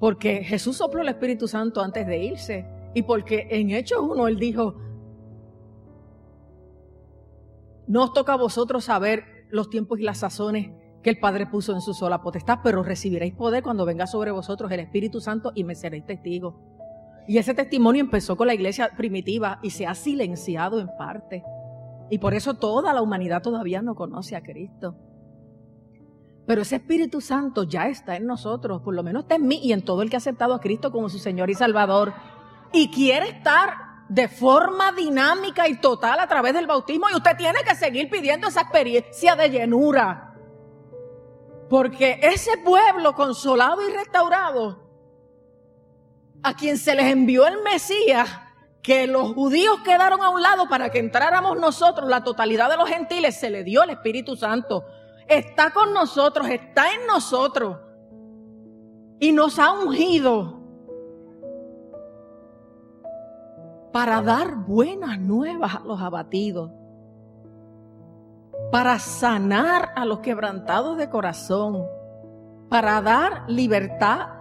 Porque 0.00 0.42
Jesús 0.42 0.78
sopló 0.78 1.00
el 1.00 1.10
Espíritu 1.10 1.46
Santo 1.46 1.80
antes 1.80 2.08
de 2.08 2.24
irse. 2.24 2.66
Y 2.92 3.02
porque 3.02 3.46
en 3.52 3.70
Hechos 3.70 4.00
1 4.00 4.26
él 4.26 4.36
dijo, 4.36 4.74
no 7.86 8.02
os 8.02 8.12
toca 8.12 8.32
a 8.32 8.36
vosotros 8.36 8.86
saber 8.86 9.46
los 9.48 9.70
tiempos 9.70 10.00
y 10.00 10.02
las 10.02 10.18
sazones 10.18 10.72
que 11.04 11.10
el 11.10 11.20
Padre 11.20 11.46
puso 11.46 11.72
en 11.72 11.80
su 11.80 11.94
sola 11.94 12.20
potestad, 12.20 12.58
pero 12.64 12.82
recibiréis 12.82 13.34
poder 13.34 13.62
cuando 13.62 13.86
venga 13.86 14.08
sobre 14.08 14.32
vosotros 14.32 14.72
el 14.72 14.80
Espíritu 14.80 15.20
Santo 15.20 15.52
y 15.54 15.62
me 15.62 15.76
seréis 15.76 16.04
testigos. 16.04 16.56
Y 17.26 17.38
ese 17.38 17.54
testimonio 17.54 18.02
empezó 18.02 18.36
con 18.36 18.46
la 18.46 18.54
iglesia 18.54 18.90
primitiva 18.96 19.58
y 19.62 19.70
se 19.70 19.86
ha 19.86 19.94
silenciado 19.94 20.80
en 20.80 20.88
parte. 20.98 21.42
Y 22.10 22.18
por 22.18 22.34
eso 22.34 22.54
toda 22.54 22.92
la 22.92 23.02
humanidad 23.02 23.42
todavía 23.42 23.80
no 23.82 23.94
conoce 23.94 24.36
a 24.36 24.42
Cristo. 24.42 24.96
Pero 26.46 26.62
ese 26.62 26.76
Espíritu 26.76 27.20
Santo 27.20 27.62
ya 27.62 27.88
está 27.88 28.16
en 28.16 28.26
nosotros, 28.26 28.82
por 28.82 28.94
lo 28.94 29.02
menos 29.02 29.22
está 29.22 29.36
en 29.36 29.46
mí 29.46 29.60
y 29.62 29.72
en 29.72 29.82
todo 29.82 30.02
el 30.02 30.10
que 30.10 30.16
ha 30.16 30.18
aceptado 30.18 30.54
a 30.54 30.60
Cristo 30.60 30.92
como 30.92 31.08
su 31.08 31.18
Señor 31.18 31.48
y 31.48 31.54
Salvador. 31.54 32.12
Y 32.72 32.90
quiere 32.90 33.28
estar 33.28 33.72
de 34.10 34.28
forma 34.28 34.92
dinámica 34.92 35.66
y 35.68 35.80
total 35.80 36.20
a 36.20 36.26
través 36.26 36.52
del 36.52 36.66
bautismo. 36.66 37.06
Y 37.10 37.16
usted 37.16 37.36
tiene 37.38 37.60
que 37.66 37.74
seguir 37.74 38.10
pidiendo 38.10 38.48
esa 38.48 38.62
experiencia 38.62 39.36
de 39.36 39.48
llenura. 39.48 40.34
Porque 41.70 42.20
ese 42.22 42.58
pueblo 42.58 43.14
consolado 43.14 43.80
y 43.88 43.92
restaurado, 43.92 44.83
a 46.44 46.52
quien 46.54 46.76
se 46.76 46.94
les 46.94 47.06
envió 47.06 47.46
el 47.46 47.62
Mesías, 47.62 48.28
que 48.82 49.06
los 49.06 49.32
judíos 49.32 49.80
quedaron 49.82 50.22
a 50.22 50.28
un 50.28 50.42
lado 50.42 50.68
para 50.68 50.90
que 50.90 50.98
entráramos 50.98 51.58
nosotros, 51.58 52.08
la 52.08 52.22
totalidad 52.22 52.68
de 52.68 52.76
los 52.76 52.88
gentiles, 52.88 53.34
se 53.34 53.48
le 53.48 53.64
dio 53.64 53.82
el 53.82 53.90
Espíritu 53.90 54.36
Santo. 54.36 54.84
Está 55.26 55.70
con 55.70 55.94
nosotros, 55.94 56.46
está 56.50 56.92
en 56.92 57.06
nosotros. 57.06 57.78
Y 59.18 59.32
nos 59.32 59.58
ha 59.58 59.72
ungido 59.72 60.60
para 63.90 64.20
dar 64.20 64.54
buenas 64.54 65.18
nuevas 65.18 65.76
a 65.76 65.80
los 65.80 66.02
abatidos, 66.02 66.70
para 68.70 68.98
sanar 68.98 69.92
a 69.96 70.04
los 70.04 70.18
quebrantados 70.18 70.98
de 70.98 71.08
corazón, 71.08 71.86
para 72.68 73.00
dar 73.00 73.44
libertad 73.48 74.33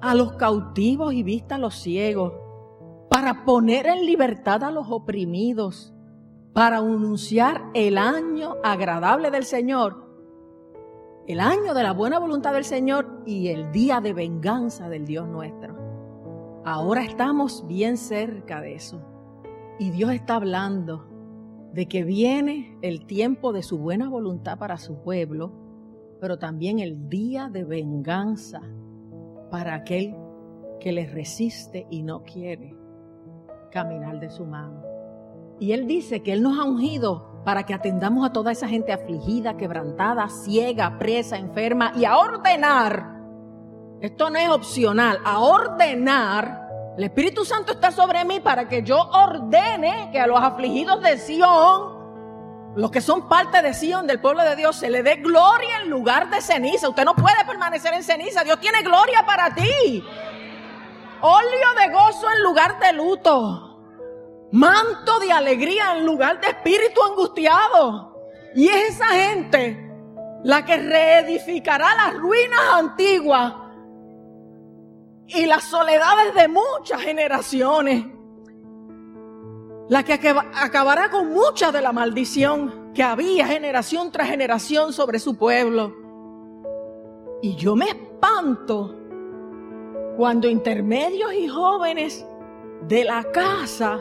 a 0.00 0.14
los 0.14 0.32
cautivos 0.32 1.14
y 1.14 1.22
vista 1.22 1.54
a 1.56 1.58
los 1.58 1.74
ciegos 1.74 2.32
para 3.10 3.44
poner 3.44 3.86
en 3.86 4.06
libertad 4.06 4.64
a 4.64 4.70
los 4.70 4.90
oprimidos, 4.90 5.94
para 6.52 6.78
anunciar 6.78 7.64
el 7.74 7.96
año 7.96 8.56
agradable 8.62 9.30
del 9.30 9.44
Señor, 9.44 10.04
el 11.26 11.40
año 11.40 11.74
de 11.74 11.82
la 11.82 11.92
buena 11.92 12.18
voluntad 12.18 12.52
del 12.52 12.64
Señor 12.64 13.22
y 13.24 13.48
el 13.48 13.72
día 13.72 14.00
de 14.00 14.12
venganza 14.12 14.88
del 14.88 15.04
Dios 15.06 15.28
nuestro. 15.28 15.74
Ahora 16.64 17.02
estamos 17.04 17.66
bien 17.66 17.96
cerca 17.96 18.60
de 18.60 18.74
eso. 18.74 19.00
Y 19.78 19.90
Dios 19.90 20.12
está 20.12 20.36
hablando 20.36 21.06
de 21.72 21.86
que 21.86 22.04
viene 22.04 22.78
el 22.82 23.06
tiempo 23.06 23.52
de 23.52 23.62
su 23.62 23.78
buena 23.78 24.08
voluntad 24.08 24.58
para 24.58 24.78
su 24.78 25.02
pueblo, 25.02 25.52
pero 26.20 26.38
también 26.38 26.78
el 26.78 27.08
día 27.08 27.48
de 27.48 27.64
venganza 27.64 28.62
para 29.54 29.76
aquel 29.76 30.16
que 30.80 30.90
le 30.90 31.06
resiste 31.06 31.86
y 31.88 32.02
no 32.02 32.24
quiere 32.24 32.74
caminar 33.70 34.18
de 34.18 34.28
su 34.28 34.44
mano. 34.44 34.82
Y 35.60 35.70
Él 35.70 35.86
dice 35.86 36.24
que 36.24 36.32
Él 36.32 36.42
nos 36.42 36.58
ha 36.58 36.64
ungido 36.64 37.40
para 37.44 37.62
que 37.62 37.72
atendamos 37.72 38.26
a 38.26 38.32
toda 38.32 38.50
esa 38.50 38.66
gente 38.66 38.92
afligida, 38.92 39.56
quebrantada, 39.56 40.28
ciega, 40.28 40.98
presa, 40.98 41.38
enferma 41.38 41.92
y 41.94 42.04
a 42.04 42.18
ordenar. 42.18 43.20
Esto 44.00 44.28
no 44.28 44.40
es 44.40 44.50
opcional, 44.50 45.20
a 45.24 45.38
ordenar. 45.38 46.92
El 46.98 47.04
Espíritu 47.04 47.44
Santo 47.44 47.74
está 47.74 47.92
sobre 47.92 48.24
mí 48.24 48.40
para 48.40 48.66
que 48.68 48.82
yo 48.82 49.08
ordene 49.08 50.08
que 50.10 50.18
a 50.18 50.26
los 50.26 50.40
afligidos 50.40 51.00
de 51.00 51.16
Sión, 51.16 51.93
los 52.76 52.90
que 52.90 53.00
son 53.00 53.28
parte 53.28 53.62
de 53.62 53.72
Sión, 53.74 54.06
del 54.06 54.20
pueblo 54.20 54.42
de 54.42 54.56
Dios, 54.56 54.76
se 54.76 54.90
le 54.90 55.02
dé 55.02 55.16
gloria 55.16 55.80
en 55.82 55.90
lugar 55.90 56.30
de 56.30 56.40
ceniza. 56.40 56.88
Usted 56.88 57.04
no 57.04 57.14
puede 57.14 57.44
permanecer 57.46 57.94
en 57.94 58.02
ceniza. 58.02 58.42
Dios 58.44 58.58
tiene 58.60 58.82
gloria 58.82 59.24
para 59.24 59.54
ti 59.54 60.04
óleo 61.26 61.74
de 61.78 61.92
gozo 61.92 62.30
en 62.30 62.42
lugar 62.42 62.78
de 62.78 62.92
luto, 62.92 63.80
manto 64.52 65.18
de 65.20 65.32
alegría 65.32 65.96
en 65.96 66.04
lugar 66.04 66.38
de 66.38 66.48
espíritu 66.48 67.02
angustiado. 67.02 68.14
Y 68.54 68.68
es 68.68 68.90
esa 68.90 69.06
gente 69.06 69.90
la 70.42 70.66
que 70.66 70.76
reedificará 70.76 71.94
las 71.94 72.14
ruinas 72.14 72.60
antiguas 72.74 73.54
y 75.28 75.46
las 75.46 75.64
soledades 75.64 76.34
de 76.34 76.48
muchas 76.48 77.00
generaciones, 77.00 78.04
la 79.88 80.02
que 80.02 80.14
acabará 80.14 81.10
con 81.10 81.32
mucha 81.32 81.70
de 81.70 81.82
la 81.82 81.92
maldición 81.92 82.92
que 82.94 83.02
había 83.02 83.46
generación 83.46 84.10
tras 84.10 84.28
generación 84.28 84.92
sobre 84.92 85.18
su 85.18 85.36
pueblo. 85.36 85.94
Y 87.42 87.56
yo 87.56 87.76
me 87.76 87.86
espanto 87.86 88.94
cuando 90.16 90.48
intermedios 90.48 91.34
y 91.34 91.48
jóvenes 91.48 92.24
de 92.88 93.04
la 93.04 93.24
casa 93.32 94.00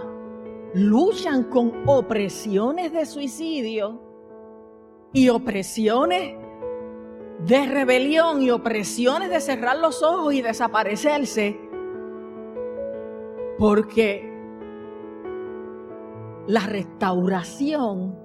luchan 0.74 1.44
con 1.46 1.84
opresiones 1.86 2.94
de 2.94 3.06
suicidio 3.06 4.02
y 5.12 5.30
opresiones 5.30 6.36
de 7.46 7.66
rebelión 7.66 8.42
y 8.42 8.52
opresiones 8.52 9.30
de 9.30 9.42
cerrar 9.42 9.78
los 9.78 10.02
ojos 10.02 10.34
y 10.34 10.42
desaparecerse, 10.42 11.60
porque 13.58 14.33
la 16.48 16.62
restauración 16.62 18.20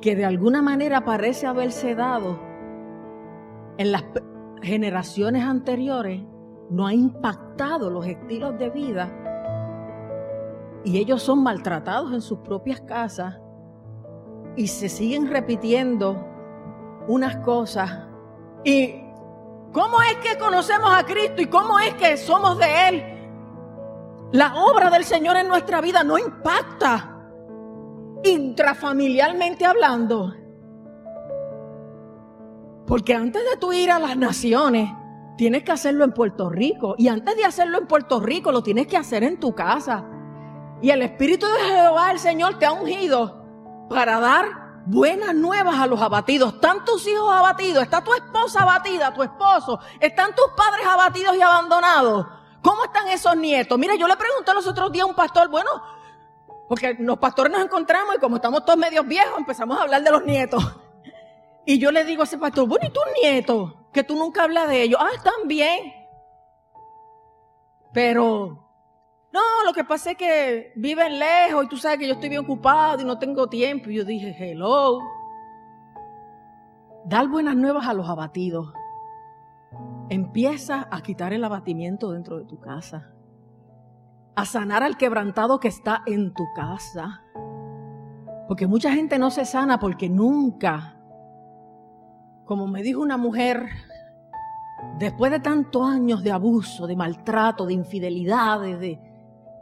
que 0.00 0.16
de 0.16 0.24
alguna 0.24 0.62
manera 0.62 1.04
parece 1.04 1.46
haberse 1.46 1.94
dado 1.94 2.38
en 3.76 3.92
las 3.92 4.04
generaciones 4.62 5.44
anteriores 5.44 6.22
no 6.70 6.86
ha 6.86 6.94
impactado 6.94 7.90
los 7.90 8.06
estilos 8.06 8.58
de 8.58 8.70
vida 8.70 9.10
y 10.84 10.98
ellos 10.98 11.22
son 11.22 11.42
maltratados 11.42 12.12
en 12.12 12.22
sus 12.22 12.38
propias 12.38 12.80
casas 12.80 13.38
y 14.56 14.66
se 14.66 14.88
siguen 14.88 15.28
repitiendo 15.28 16.26
unas 17.06 17.36
cosas. 17.38 18.06
¿Y 18.64 19.02
cómo 19.72 20.00
es 20.02 20.16
que 20.16 20.38
conocemos 20.38 20.90
a 20.92 21.04
Cristo 21.04 21.42
y 21.42 21.46
cómo 21.46 21.78
es 21.78 21.94
que 21.94 22.16
somos 22.16 22.58
de 22.58 22.88
Él? 22.88 23.09
La 24.32 24.54
obra 24.54 24.90
del 24.90 25.04
Señor 25.04 25.36
en 25.36 25.48
nuestra 25.48 25.80
vida 25.80 26.04
no 26.04 26.16
impacta 26.16 27.16
intrafamiliarmente 28.22 29.66
hablando. 29.66 30.34
Porque 32.86 33.14
antes 33.14 33.42
de 33.42 33.56
tú 33.56 33.72
ir 33.72 33.90
a 33.90 33.98
las 33.98 34.16
naciones, 34.16 34.90
tienes 35.36 35.64
que 35.64 35.72
hacerlo 35.72 36.04
en 36.04 36.12
Puerto 36.12 36.48
Rico. 36.48 36.94
Y 36.96 37.08
antes 37.08 37.36
de 37.36 37.44
hacerlo 37.44 37.78
en 37.78 37.86
Puerto 37.86 38.20
Rico, 38.20 38.52
lo 38.52 38.62
tienes 38.62 38.86
que 38.86 38.96
hacer 38.96 39.24
en 39.24 39.40
tu 39.40 39.54
casa. 39.54 40.04
Y 40.80 40.90
el 40.90 41.02
Espíritu 41.02 41.46
de 41.46 41.74
Jehová, 41.74 42.12
el 42.12 42.18
Señor, 42.18 42.58
te 42.58 42.66
ha 42.66 42.72
ungido 42.72 43.44
para 43.88 44.20
dar 44.20 44.46
buenas 44.86 45.34
nuevas 45.34 45.76
a 45.76 45.86
los 45.86 46.00
abatidos. 46.00 46.54
Están 46.54 46.84
tus 46.84 47.06
hijos 47.06 47.32
abatidos, 47.32 47.82
está 47.82 48.02
tu 48.02 48.14
esposa 48.14 48.62
abatida, 48.62 49.12
tu 49.12 49.22
esposo, 49.22 49.80
están 49.98 50.34
tus 50.34 50.46
padres 50.56 50.86
abatidos 50.86 51.36
y 51.36 51.42
abandonados. 51.42 52.26
¿Cómo 52.62 52.84
están 52.84 53.08
esos 53.08 53.36
nietos? 53.36 53.78
Mira, 53.78 53.94
yo 53.94 54.06
le 54.06 54.16
pregunté 54.16 54.52
los 54.54 54.66
otros 54.66 54.92
días 54.92 55.04
a 55.04 55.06
un 55.06 55.14
pastor, 55.14 55.48
bueno, 55.48 55.70
porque 56.68 56.94
los 56.98 57.18
pastores 57.18 57.52
nos 57.52 57.62
encontramos 57.62 58.14
y 58.16 58.18
como 58.18 58.36
estamos 58.36 58.64
todos 58.64 58.78
medios 58.78 59.06
viejos, 59.06 59.38
empezamos 59.38 59.78
a 59.78 59.82
hablar 59.82 60.02
de 60.02 60.10
los 60.10 60.24
nietos. 60.24 60.62
Y 61.66 61.78
yo 61.78 61.90
le 61.90 62.04
digo 62.04 62.22
a 62.22 62.24
ese 62.24 62.38
pastor, 62.38 62.66
bueno, 62.66 62.86
¿y 62.86 62.90
tus 62.90 63.02
nietos? 63.22 63.74
Que 63.92 64.02
tú 64.02 64.16
nunca 64.16 64.44
hablas 64.44 64.68
de 64.68 64.82
ellos. 64.82 65.00
Ah, 65.00 65.10
están 65.14 65.46
bien. 65.46 65.92
Pero 67.92 68.70
no, 69.32 69.40
lo 69.64 69.72
que 69.72 69.84
pasa 69.84 70.12
es 70.12 70.16
que 70.16 70.72
viven 70.76 71.18
lejos 71.18 71.64
y 71.64 71.68
tú 71.68 71.76
sabes 71.76 71.98
que 71.98 72.06
yo 72.06 72.14
estoy 72.14 72.28
bien 72.28 72.42
ocupado 72.42 73.00
y 73.00 73.04
no 73.04 73.18
tengo 73.18 73.48
tiempo. 73.48 73.90
Y 73.90 73.96
yo 73.96 74.04
dije, 74.04 74.34
hello. 74.38 75.00
Dar 77.04 77.28
buenas 77.28 77.56
nuevas 77.56 77.86
a 77.86 77.94
los 77.94 78.08
abatidos. 78.08 78.72
Empieza 80.10 80.88
a 80.90 81.02
quitar 81.02 81.32
el 81.32 81.44
abatimiento 81.44 82.10
dentro 82.10 82.36
de 82.36 82.44
tu 82.44 82.58
casa. 82.58 83.12
A 84.34 84.44
sanar 84.44 84.82
al 84.82 84.96
quebrantado 84.96 85.60
que 85.60 85.68
está 85.68 86.02
en 86.04 86.34
tu 86.34 86.44
casa. 86.54 87.22
Porque 88.48 88.66
mucha 88.66 88.92
gente 88.92 89.20
no 89.20 89.30
se 89.30 89.44
sana 89.44 89.78
porque 89.78 90.08
nunca, 90.08 90.96
como 92.44 92.66
me 92.66 92.82
dijo 92.82 93.00
una 93.00 93.16
mujer, 93.16 93.68
después 94.98 95.30
de 95.30 95.38
tantos 95.38 95.88
años 95.88 96.24
de 96.24 96.32
abuso, 96.32 96.88
de 96.88 96.96
maltrato, 96.96 97.64
de 97.64 97.74
infidelidades, 97.74 98.80
de, 98.80 99.00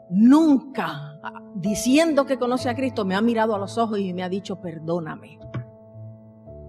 nunca, 0.09 1.21
diciendo 1.55 2.25
que 2.25 2.39
conoce 2.39 2.71
a 2.71 2.75
Cristo, 2.75 3.05
me 3.05 3.15
ha 3.15 3.21
mirado 3.21 3.55
a 3.55 3.59
los 3.59 3.77
ojos 3.77 3.99
y 3.99 4.15
me 4.15 4.23
ha 4.23 4.31
dicho, 4.31 4.61
perdóname. 4.63 5.39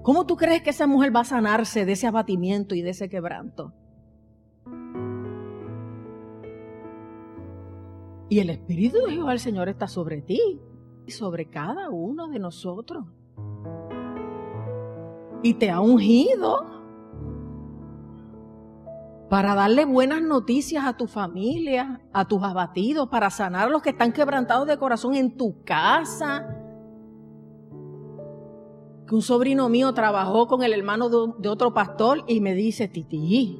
¿Cómo 0.09 0.25
tú 0.25 0.37
crees 0.37 0.63
que 0.63 0.71
esa 0.71 0.87
mujer 0.87 1.15
va 1.15 1.19
a 1.19 1.23
sanarse 1.23 1.85
de 1.85 1.91
ese 1.91 2.07
abatimiento 2.07 2.73
y 2.73 2.81
de 2.81 2.89
ese 2.89 3.09
quebranto? 3.09 3.75
Y 8.27 8.39
el 8.39 8.49
Espíritu 8.49 8.97
de 9.05 9.11
Jehová 9.11 9.33
el 9.33 9.39
Señor 9.39 9.69
está 9.69 9.87
sobre 9.87 10.23
ti 10.23 10.59
y 11.05 11.11
sobre 11.11 11.47
cada 11.51 11.91
uno 11.91 12.27
de 12.27 12.39
nosotros. 12.39 13.05
Y 15.43 15.53
te 15.53 15.69
ha 15.69 15.79
ungido 15.79 16.65
para 19.29 19.53
darle 19.53 19.85
buenas 19.85 20.23
noticias 20.23 20.85
a 20.85 20.97
tu 20.97 21.05
familia, 21.05 22.01
a 22.13 22.27
tus 22.27 22.41
abatidos, 22.41 23.09
para 23.09 23.29
sanar 23.29 23.67
a 23.67 23.69
los 23.69 23.83
que 23.83 23.91
están 23.91 24.11
quebrantados 24.11 24.65
de 24.65 24.79
corazón 24.79 25.13
en 25.13 25.37
tu 25.37 25.63
casa. 25.63 26.58
Que 29.09 29.15
un 29.15 29.23
sobrino 29.23 29.69
mío 29.69 29.91
trabajó 29.93 30.45
con 30.45 30.61
el 30.61 30.71
hermano 30.71 31.09
de, 31.09 31.49
otro 31.49 31.73
pastor 31.73 32.23
y 32.27 32.41
me 32.41 32.53
dice, 32.53 32.87
Titi, 32.87 33.59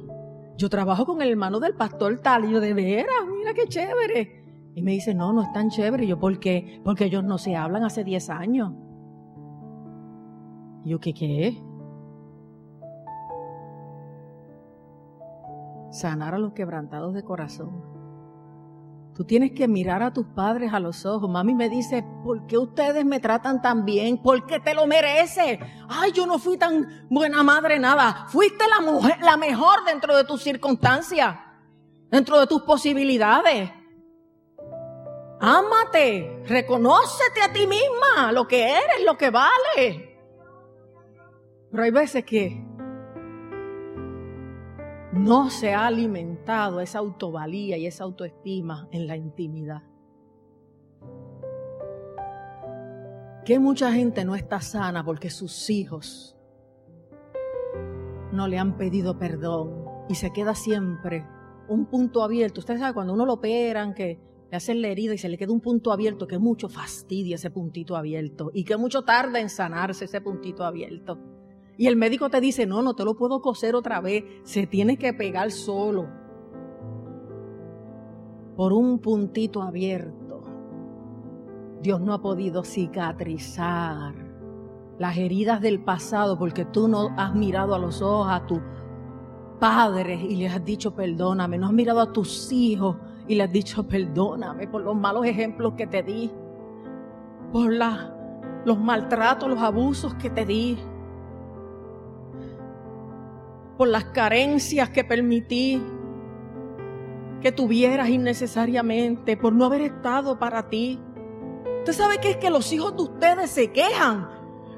yo 0.56 0.68
trabajo 0.70 1.04
con 1.04 1.20
el 1.22 1.28
hermano 1.28 1.58
del 1.58 1.74
pastor 1.74 2.20
tal. 2.20 2.44
Y 2.44 2.52
yo, 2.52 2.60
de 2.60 2.72
veras, 2.72 3.26
mira 3.36 3.52
qué 3.52 3.66
chévere. 3.66 4.70
Y 4.76 4.82
me 4.82 4.92
dice, 4.92 5.12
no, 5.12 5.32
no 5.32 5.42
es 5.42 5.52
tan 5.52 5.68
chévere. 5.68 6.04
Y 6.04 6.08
yo, 6.08 6.20
¿por 6.20 6.38
qué? 6.38 6.80
Porque 6.84 7.06
ellos 7.06 7.24
no 7.24 7.36
se 7.36 7.56
hablan 7.56 7.82
hace 7.82 8.04
10 8.04 8.30
años. 8.30 8.72
Y 10.84 10.90
yo, 10.90 11.00
¿qué 11.00 11.12
qué? 11.12 11.60
sanar 15.90 16.34
a 16.34 16.38
los 16.38 16.52
quebrantados 16.52 17.14
de 17.14 17.24
corazón. 17.24 17.99
Tú 19.20 19.26
tienes 19.26 19.52
que 19.52 19.68
mirar 19.68 20.02
a 20.02 20.14
tus 20.14 20.24
padres 20.28 20.72
a 20.72 20.80
los 20.80 21.04
ojos. 21.04 21.28
Mami 21.28 21.52
me 21.52 21.68
dice, 21.68 22.02
¿por 22.24 22.46
qué 22.46 22.56
ustedes 22.56 23.04
me 23.04 23.20
tratan 23.20 23.60
tan 23.60 23.84
bien? 23.84 24.22
Porque 24.22 24.60
te 24.60 24.72
lo 24.72 24.86
merece. 24.86 25.60
Ay, 25.90 26.12
yo 26.12 26.24
no 26.24 26.38
fui 26.38 26.56
tan 26.56 27.06
buena 27.10 27.42
madre, 27.42 27.78
nada. 27.78 28.24
Fuiste 28.28 28.64
la, 28.66 28.80
mujer, 28.80 29.18
la 29.20 29.36
mejor 29.36 29.84
dentro 29.84 30.16
de 30.16 30.24
tus 30.24 30.42
circunstancias, 30.42 31.36
dentro 32.10 32.40
de 32.40 32.46
tus 32.46 32.62
posibilidades. 32.62 33.70
Ámate, 35.38 36.42
reconócete 36.46 37.42
a 37.42 37.52
ti 37.52 37.66
misma, 37.66 38.32
lo 38.32 38.48
que 38.48 38.70
eres, 38.70 39.04
lo 39.04 39.18
que 39.18 39.28
vale. 39.28 40.18
Pero 41.70 41.82
hay 41.82 41.90
veces 41.90 42.24
que 42.24 42.64
no 45.12 45.50
se 45.50 45.74
ha 45.74 45.86
alimentado 45.86 46.80
esa 46.80 47.00
autovalía 47.00 47.76
y 47.76 47.86
esa 47.86 48.04
autoestima 48.04 48.88
en 48.92 49.06
la 49.06 49.16
intimidad. 49.16 49.82
Que 53.44 53.58
mucha 53.58 53.92
gente 53.92 54.24
no 54.24 54.36
está 54.36 54.60
sana 54.60 55.04
porque 55.04 55.30
sus 55.30 55.70
hijos 55.70 56.36
no 58.32 58.46
le 58.46 58.58
han 58.58 58.76
pedido 58.76 59.18
perdón 59.18 59.84
y 60.08 60.14
se 60.14 60.32
queda 60.32 60.54
siempre 60.54 61.26
un 61.68 61.86
punto 61.86 62.22
abierto. 62.22 62.60
Usted 62.60 62.78
sabe, 62.78 62.94
cuando 62.94 63.12
uno 63.12 63.26
lo 63.26 63.34
operan, 63.34 63.94
que 63.94 64.20
le 64.50 64.56
hacen 64.56 64.82
la 64.82 64.88
herida 64.88 65.14
y 65.14 65.18
se 65.18 65.28
le 65.28 65.38
queda 65.38 65.52
un 65.52 65.60
punto 65.60 65.92
abierto, 65.92 66.26
que 66.26 66.38
mucho 66.38 66.68
fastidia 66.68 67.36
ese 67.36 67.50
puntito 67.50 67.96
abierto 67.96 68.50
y 68.52 68.64
que 68.64 68.76
mucho 68.76 69.02
tarda 69.02 69.40
en 69.40 69.48
sanarse 69.48 70.04
ese 70.04 70.20
puntito 70.20 70.64
abierto. 70.64 71.18
Y 71.80 71.86
el 71.86 71.96
médico 71.96 72.28
te 72.28 72.42
dice, 72.42 72.66
no, 72.66 72.82
no 72.82 72.92
te 72.92 73.06
lo 73.06 73.14
puedo 73.14 73.40
coser 73.40 73.74
otra 73.74 74.02
vez, 74.02 74.22
se 74.42 74.66
tiene 74.66 74.98
que 74.98 75.14
pegar 75.14 75.50
solo. 75.50 76.08
Por 78.54 78.74
un 78.74 78.98
puntito 78.98 79.62
abierto. 79.62 80.42
Dios 81.80 82.02
no 82.02 82.12
ha 82.12 82.20
podido 82.20 82.64
cicatrizar 82.64 84.12
las 84.98 85.16
heridas 85.16 85.62
del 85.62 85.82
pasado 85.82 86.38
porque 86.38 86.66
tú 86.66 86.86
no 86.86 87.14
has 87.16 87.34
mirado 87.34 87.74
a 87.74 87.78
los 87.78 88.02
ojos 88.02 88.28
a 88.28 88.44
tus 88.44 88.60
padres 89.58 90.20
y 90.22 90.36
les 90.36 90.52
has 90.52 90.62
dicho 90.62 90.94
perdóname, 90.94 91.56
no 91.56 91.68
has 91.68 91.72
mirado 91.72 92.00
a 92.02 92.12
tus 92.12 92.52
hijos 92.52 92.98
y 93.26 93.36
les 93.36 93.46
has 93.46 93.52
dicho 93.54 93.88
perdóname 93.88 94.68
por 94.68 94.82
los 94.82 94.96
malos 94.96 95.24
ejemplos 95.24 95.72
que 95.78 95.86
te 95.86 96.02
di, 96.02 96.30
por 97.50 97.72
los 97.72 98.78
maltratos, 98.78 99.48
los 99.48 99.60
abusos 99.60 100.12
que 100.16 100.28
te 100.28 100.44
di, 100.44 100.76
por 103.80 103.88
las 103.88 104.04
carencias 104.04 104.90
que 104.90 105.04
permití 105.04 105.82
que 107.40 107.50
tuvieras 107.50 108.10
innecesariamente, 108.10 109.38
por 109.38 109.54
no 109.54 109.64
haber 109.64 109.80
estado 109.80 110.38
para 110.38 110.68
ti. 110.68 111.00
Usted 111.78 111.94
sabe 111.94 112.18
que 112.18 112.32
es 112.32 112.36
que 112.36 112.50
los 112.50 112.70
hijos 112.74 112.94
de 112.94 113.04
ustedes 113.04 113.50
se 113.50 113.72
quejan 113.72 114.28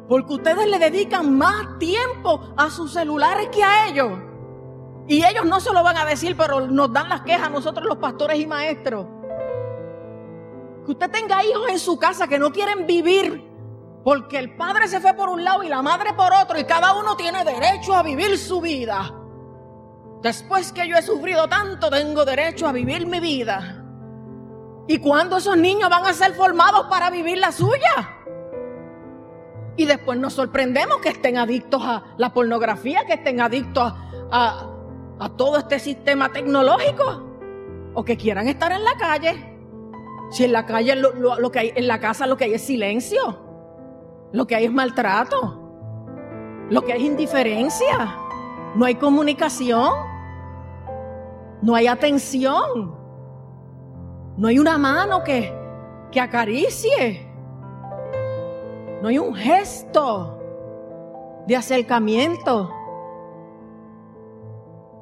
Porque 0.08 0.34
ustedes 0.34 0.68
le 0.68 0.78
dedican 0.78 1.36
más 1.36 1.80
tiempo 1.80 2.54
a 2.56 2.70
sus 2.70 2.92
celulares 2.92 3.48
que 3.48 3.64
a 3.64 3.88
ellos. 3.88 4.20
Y 5.08 5.24
ellos 5.24 5.46
no 5.46 5.58
se 5.58 5.72
lo 5.72 5.82
van 5.82 5.96
a 5.96 6.04
decir, 6.04 6.36
pero 6.36 6.60
nos 6.68 6.92
dan 6.92 7.08
las 7.08 7.22
quejas 7.22 7.48
a 7.48 7.50
nosotros 7.50 7.84
los 7.84 7.98
pastores 7.98 8.38
y 8.38 8.46
maestros. 8.46 9.04
Que 10.86 10.92
usted 10.92 11.10
tenga 11.10 11.44
hijos 11.44 11.68
en 11.70 11.80
su 11.80 11.98
casa 11.98 12.28
que 12.28 12.38
no 12.38 12.52
quieren 12.52 12.86
vivir 12.86 13.51
porque 14.04 14.38
el 14.38 14.56
padre 14.56 14.88
se 14.88 15.00
fue 15.00 15.14
por 15.14 15.28
un 15.28 15.44
lado 15.44 15.62
y 15.62 15.68
la 15.68 15.80
madre 15.80 16.12
por 16.14 16.32
otro 16.32 16.58
y 16.58 16.64
cada 16.64 16.94
uno 16.98 17.16
tiene 17.16 17.44
derecho 17.44 17.94
a 17.94 18.02
vivir 18.02 18.36
su 18.36 18.60
vida. 18.60 19.14
Después 20.22 20.72
que 20.72 20.88
yo 20.88 20.96
he 20.96 21.02
sufrido 21.02 21.48
tanto, 21.48 21.90
tengo 21.90 22.24
derecho 22.24 22.66
a 22.66 22.72
vivir 22.72 23.06
mi 23.06 23.20
vida. 23.20 23.84
¿Y 24.88 24.98
cuándo 24.98 25.36
esos 25.36 25.56
niños 25.56 25.88
van 25.88 26.04
a 26.04 26.12
ser 26.12 26.34
formados 26.34 26.86
para 26.88 27.10
vivir 27.10 27.38
la 27.38 27.52
suya? 27.52 28.18
Y 29.76 29.84
después 29.84 30.18
nos 30.18 30.34
sorprendemos 30.34 30.98
que 30.98 31.10
estén 31.10 31.38
adictos 31.38 31.82
a 31.84 32.02
la 32.18 32.32
pornografía, 32.32 33.04
que 33.06 33.14
estén 33.14 33.40
adictos 33.40 33.92
a, 34.30 34.68
todo 35.36 35.58
este 35.58 35.78
sistema 35.78 36.30
tecnológico. 36.30 37.30
O 37.94 38.04
que 38.04 38.16
quieran 38.16 38.48
estar 38.48 38.72
en 38.72 38.84
la 38.84 38.96
calle. 38.96 39.58
Si 40.30 40.44
en 40.44 40.52
la 40.52 40.66
calle 40.66 40.96
lo 40.96 41.52
que 41.52 41.58
hay, 41.58 41.72
en 41.76 41.86
la 41.86 42.00
casa 42.00 42.26
lo 42.26 42.36
que 42.36 42.44
hay 42.44 42.54
es 42.54 42.62
silencio. 42.62 43.51
Lo 44.32 44.46
que 44.46 44.54
hay 44.54 44.64
es 44.64 44.72
maltrato. 44.72 45.58
Lo 46.70 46.82
que 46.82 46.92
hay 46.92 47.02
es 47.02 47.06
indiferencia. 47.06 48.16
No 48.74 48.86
hay 48.86 48.94
comunicación. 48.94 49.92
No 51.60 51.74
hay 51.74 51.86
atención. 51.86 52.96
No 54.36 54.48
hay 54.48 54.58
una 54.58 54.78
mano 54.78 55.22
que, 55.22 55.52
que 56.10 56.20
acaricie. 56.20 57.30
No 59.02 59.08
hay 59.08 59.18
un 59.18 59.34
gesto 59.34 60.38
de 61.46 61.56
acercamiento. 61.56 62.70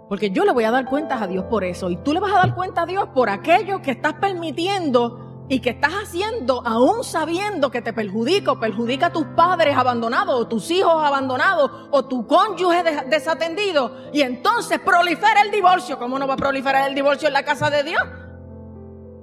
Porque 0.09 0.31
yo 0.31 0.45
le 0.45 0.53
voy 0.53 0.65
a 0.65 0.73
dar 0.73 0.87
cuentas 0.87 1.23
a 1.23 1.29
Dios 1.29 1.45
por 1.45 1.63
eso. 1.63 1.89
Y 1.89 1.97
tú 1.97 2.13
le 2.13 2.19
vas 2.19 2.33
a 2.33 2.39
dar 2.39 2.55
cuenta 2.57 2.83
a 2.83 2.87
Dios 2.87 3.07
por 3.15 3.31
aquello 3.31 3.81
que 3.81 3.93
estás 3.93 4.15
permitiendo 4.15 5.30
y 5.51 5.59
que 5.59 5.71
estás 5.71 5.93
haciendo 5.95 6.63
aún 6.65 7.03
sabiendo 7.03 7.73
que 7.73 7.83
te 7.83 7.93
perjudica 7.93 8.53
o 8.53 8.61
perjudica 8.61 9.07
a 9.07 9.13
tus 9.13 9.27
padres 9.35 9.77
abandonados 9.77 10.41
o 10.41 10.47
tus 10.47 10.71
hijos 10.71 10.95
abandonados 11.05 11.89
o 11.91 12.05
tu 12.05 12.25
cónyuge 12.29 12.85
desatendido 13.09 13.97
y 14.13 14.23
entonces 14.23 14.79
prolifera 14.79 15.43
el 15.43 15.51
divorcio. 15.51 15.99
¿Cómo 15.99 16.21
no 16.21 16.29
va 16.29 16.35
a 16.35 16.37
proliferar 16.37 16.89
el 16.89 16.95
divorcio 16.95 17.27
en 17.27 17.35
la 17.35 17.43
casa 17.43 17.69
de 17.69 17.83
Dios? 17.83 18.01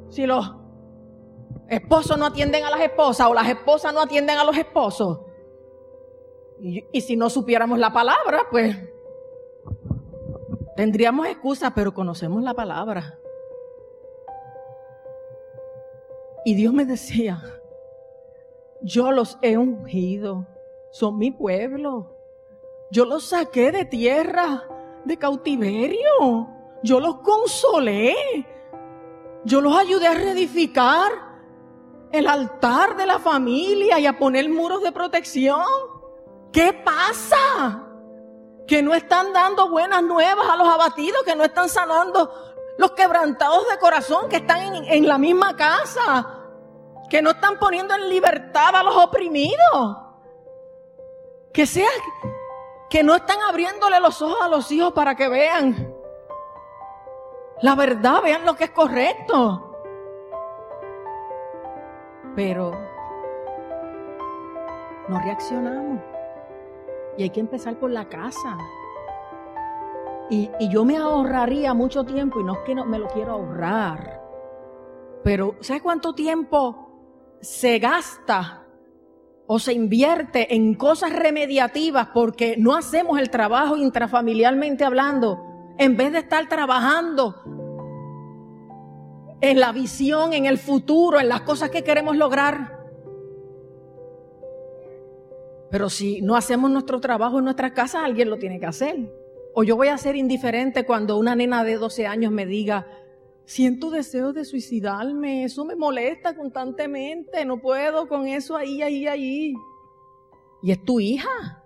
Si 0.09 0.27
los 0.27 0.53
esposos 1.69 2.17
no 2.17 2.25
atienden 2.25 2.65
a 2.65 2.71
las 2.71 2.81
esposas 2.81 3.27
o 3.27 3.33
las 3.33 3.47
esposas 3.47 3.93
no 3.93 4.01
atienden 4.01 4.37
a 4.37 4.43
los 4.43 4.57
esposos. 4.57 5.21
Y, 6.59 6.83
y 6.91 7.01
si 7.01 7.15
no 7.15 7.29
supiéramos 7.29 7.79
la 7.79 7.93
palabra, 7.93 8.41
pues 8.51 8.75
tendríamos 10.75 11.25
excusa, 11.27 11.73
pero 11.73 11.93
conocemos 11.93 12.43
la 12.43 12.53
palabra. 12.53 13.17
Y 16.47 16.55
Dios 16.55 16.71
me 16.73 16.86
decía, 16.86 17.43
yo 18.81 19.12
los 19.12 19.38
he 19.41 19.57
ungido, 19.57 20.47
son 20.91 21.17
mi 21.17 21.29
pueblo. 21.29 22.15
Yo 22.89 23.03
los 23.03 23.25
saqué 23.25 23.69
de 23.73 23.83
tierra, 23.83 24.63
de 25.03 25.17
cautiverio. 25.17 26.47
Yo 26.83 27.01
los 27.01 27.17
consolé. 27.17 28.15
Yo 29.43 29.60
los 29.60 29.75
ayudé 29.75 30.07
a 30.07 30.13
reedificar 30.13 31.12
el 32.13 32.27
altar 32.27 32.95
de 32.95 33.07
la 33.07 33.19
familia 33.19 33.99
y 33.99 34.05
a 34.05 34.17
poner 34.17 34.47
muros 34.49 34.81
de 34.83 34.93
protección. 34.93 35.65
¿Qué 36.53 36.71
pasa? 36.71 37.89
Que 38.65 38.81
no 38.81 38.95
están 38.95 39.33
dando 39.33 39.69
buenas 39.69 40.01
nuevas 40.01 40.47
a 40.49 40.55
los 40.55 40.69
abatidos, 40.69 41.23
que 41.23 41.36
no 41.36 41.43
están 41.43 41.67
sanando 41.67 42.31
los 42.77 42.91
quebrantados 42.91 43.67
de 43.69 43.77
corazón 43.79 44.29
que 44.29 44.38
están 44.38 44.86
en, 44.86 45.07
la 45.07 45.17
misma 45.17 45.55
casa 45.55 46.37
que 47.10 47.22
no 47.22 47.32
están 47.32 47.58
poniendo 47.60 47.96
en 47.96 48.10
libertad 48.10 48.76
a 48.76 48.84
los 48.84 48.96
oprimidos. 48.96 49.98
Que 51.54 51.65
sea 51.65 51.89
que 52.89 53.04
no 53.04 53.15
están 53.15 53.39
abriéndole 53.50 54.00
los 54.00 54.22
ojos 54.22 54.38
a 54.41 54.48
los 54.48 54.72
hijos 54.72 54.93
para 54.93 55.15
que 55.15 55.28
vean 55.28 55.98
la 57.62 57.74
verdad, 57.74 58.22
vean 58.22 58.46
lo 58.46 58.56
que 58.56 58.65
es 58.65 58.72
correcto. 58.72 59.76
Pero 62.36 62.72
no 65.08 65.20
reaccionamos. 65.20 66.02
Y 67.17 67.24
hay 67.24 67.30
que 67.32 67.39
empezar 67.39 67.76
por 67.78 67.89
la 67.89 68.08
casa. 68.08 68.58
Y, 70.30 70.52
y, 70.60 70.70
yo 70.70 70.86
me 70.86 70.98
ahorraría 70.98 71.74
mucho 71.74 72.04
tiempo, 72.04 72.41
y 72.41 72.43
no 72.43 72.54
es 72.54 72.60
que 72.60 72.76
no, 72.76 72.86
me 72.86 73.00
lo 73.00 73.08
quiero 73.08 73.32
ahorrar. 73.32 74.22
Pero, 75.24 75.56
¿sabes 75.62 75.82
cuánto 75.82 76.13
tiempo 76.13 76.87
se 77.41 77.80
gasta 77.80 78.65
o 79.47 79.60
se 79.60 79.73
invierte 79.73 80.56
en 80.56 80.76
cosas 80.76 81.13
remediativas 81.13 82.10
porque 82.13 82.56
no 82.58 82.76
hacemos 82.76 83.19
el 83.19 83.30
trabajo 83.30 83.78
intrafamiliarmente 83.78 84.84
hablando, 84.84 85.39
en 85.78 85.95
vez 85.95 86.12
de 86.12 86.19
estar 86.19 86.50
trabajando 86.50 87.36
en 89.39 89.60
la 89.60 89.71
visión, 89.71 90.34
en 90.34 90.45
el 90.45 90.58
futuro, 90.58 91.19
en 91.19 91.30
las 91.30 91.41
cosas 91.41 91.69
que 91.69 91.84
queremos 91.84 92.17
lograr. 92.17 92.78
Pero 95.69 95.89
si 95.89 96.21
no 96.21 96.36
hacemos 96.36 96.71
nuestro 96.71 97.00
trabajo 97.00 97.39
en 97.39 97.45
nuestras 97.45 97.71
casas, 97.71 98.04
alguien 98.04 98.30
lo 98.30 98.38
tiene 98.38 98.60
que 98.60 98.65
hacer. 98.65 99.12
O 99.54 99.63
yo 99.63 99.76
voy 99.76 99.88
a 99.89 99.97
ser 99.97 100.15
indiferente 100.15 100.86
cuando 100.86 101.17
una 101.17 101.36
nena 101.36 101.63
de 101.63 101.76
12 101.78 102.08
años 102.08 102.32
me 102.32 102.45
diga, 102.45 102.88
Siento 103.47 103.89
deseos 103.89 104.33
de 104.33 104.43
suicidarme, 104.43 105.45
eso 105.45 105.63
me 105.63 105.77
molesta 105.77 106.36
constantemente, 106.36 107.45
no 107.45 107.62
puedo 107.62 108.05
con 108.10 108.27
eso 108.27 108.57
ahí, 108.57 108.81
ahí, 108.81 109.07
ahí. 109.07 109.53
Y 110.62 110.71
es 110.71 110.83
tu 110.83 110.99
hija. 110.99 111.63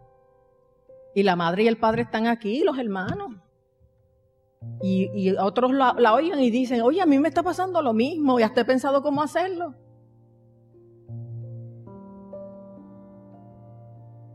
Y 1.16 1.24
la 1.24 1.36
madre 1.36 1.64
y 1.64 1.68
el 1.68 1.80
padre 1.80 2.04
están 2.04 2.28
aquí, 2.28 2.64
los 2.64 2.78
hermanos. 2.78 3.36
Y, 4.84 5.32
otros 5.38 5.74
la, 5.74 6.14
oyen 6.14 6.40
y 6.40 6.52
dicen, 6.52 6.82
oye, 6.84 7.02
a 7.02 7.08
mí 7.08 7.18
me 7.18 7.30
está 7.30 7.42
pasando 7.42 7.82
lo 7.82 7.94
mismo, 7.94 8.40
y 8.40 8.44
hasta 8.44 8.62
he 8.62 8.66
pensado 8.66 9.02
cómo 9.02 9.24
hacerlo. 9.24 9.74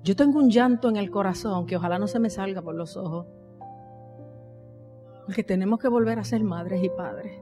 Yo 0.02 0.16
tengo 0.16 0.40
un 0.40 0.50
llanto 0.50 0.88
en 0.88 0.96
el 0.96 1.12
corazón 1.12 1.64
que 1.66 1.76
ojalá 1.76 2.00
no 2.00 2.08
se 2.08 2.18
me 2.18 2.28
salga 2.28 2.60
por 2.60 2.74
los 2.74 2.96
ojos. 2.96 3.28
Porque 5.26 5.42
tenemos 5.42 5.80
que 5.80 5.88
volver 5.88 6.18
a 6.18 6.24
ser 6.24 6.42
madres 6.44 6.82
y 6.82 6.88
padres. 6.88 7.32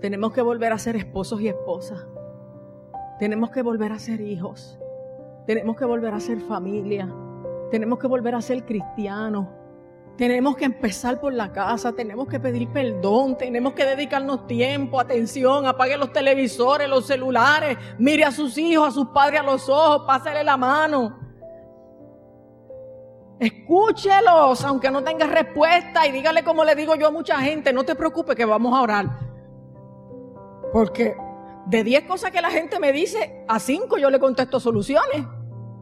Tenemos 0.00 0.32
que 0.32 0.40
volver 0.40 0.72
a 0.72 0.78
ser 0.78 0.96
esposos 0.96 1.40
y 1.42 1.48
esposas. 1.48 2.06
Tenemos 3.18 3.50
que 3.50 3.60
volver 3.60 3.92
a 3.92 3.98
ser 3.98 4.22
hijos. 4.22 4.78
Tenemos 5.46 5.76
que 5.76 5.84
volver 5.84 6.14
a 6.14 6.20
ser 6.20 6.40
familia. 6.40 7.12
Tenemos 7.70 7.98
que 7.98 8.06
volver 8.06 8.34
a 8.34 8.40
ser 8.40 8.64
cristianos. 8.64 9.46
Tenemos 10.16 10.56
que 10.56 10.64
empezar 10.66 11.20
por 11.20 11.32
la 11.32 11.50
casa, 11.50 11.92
tenemos 11.92 12.28
que 12.28 12.38
pedir 12.38 12.68
perdón, 12.68 13.38
tenemos 13.38 13.72
que 13.72 13.86
dedicarnos 13.86 14.46
tiempo, 14.46 15.00
atención, 15.00 15.64
apague 15.64 15.96
los 15.96 16.12
televisores, 16.12 16.90
los 16.90 17.06
celulares, 17.06 17.78
mire 17.98 18.24
a 18.24 18.30
sus 18.30 18.58
hijos, 18.58 18.88
a 18.88 18.90
sus 18.90 19.08
padres 19.08 19.40
a 19.40 19.42
los 19.42 19.66
ojos, 19.70 20.02
pásele 20.06 20.44
la 20.44 20.58
mano. 20.58 21.29
Escúchelos, 23.40 24.62
aunque 24.66 24.90
no 24.90 25.02
tenga 25.02 25.26
respuesta, 25.26 26.06
y 26.06 26.12
dígale 26.12 26.44
como 26.44 26.62
le 26.62 26.74
digo 26.74 26.94
yo 26.94 27.08
a 27.08 27.10
mucha 27.10 27.38
gente, 27.38 27.72
no 27.72 27.84
te 27.84 27.94
preocupes 27.94 28.36
que 28.36 28.44
vamos 28.44 28.78
a 28.78 28.82
orar. 28.82 29.06
Porque 30.74 31.16
de 31.64 31.82
10 31.82 32.04
cosas 32.04 32.30
que 32.30 32.42
la 32.42 32.50
gente 32.50 32.78
me 32.78 32.92
dice, 32.92 33.46
a 33.48 33.58
5 33.58 33.96
yo 33.96 34.10
le 34.10 34.18
contesto 34.18 34.60
soluciones, 34.60 35.24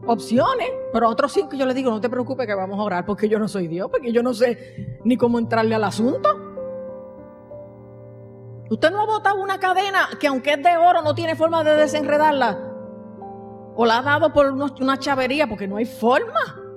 opciones, 0.07 0.71
pero 0.93 1.07
a 1.07 1.09
otros 1.09 1.33
5 1.33 1.57
yo 1.57 1.65
le 1.65 1.73
digo, 1.73 1.91
no 1.91 1.99
te 1.99 2.09
preocupes 2.09 2.47
que 2.47 2.55
vamos 2.55 2.79
a 2.79 2.83
orar, 2.83 3.05
porque 3.05 3.27
yo 3.27 3.37
no 3.39 3.49
soy 3.49 3.67
Dios, 3.67 3.89
porque 3.91 4.13
yo 4.13 4.23
no 4.23 4.33
sé 4.33 4.97
ni 5.03 5.17
cómo 5.17 5.37
entrarle 5.37 5.75
al 5.75 5.83
asunto. 5.83 6.29
Usted 8.69 8.89
no 8.89 9.01
ha 9.01 9.05
botado 9.05 9.41
una 9.41 9.59
cadena 9.59 10.07
que 10.17 10.27
aunque 10.27 10.53
es 10.53 10.63
de 10.63 10.77
oro 10.77 11.01
no 11.01 11.13
tiene 11.13 11.35
forma 11.35 11.61
de 11.65 11.75
desenredarla. 11.75 12.57
O 13.75 13.85
la 13.85 13.97
ha 13.97 14.01
dado 14.01 14.31
por 14.31 14.45
una 14.47 14.97
chavería 14.97 15.47
porque 15.47 15.67
no 15.67 15.75
hay 15.75 15.85
forma. 15.85 16.68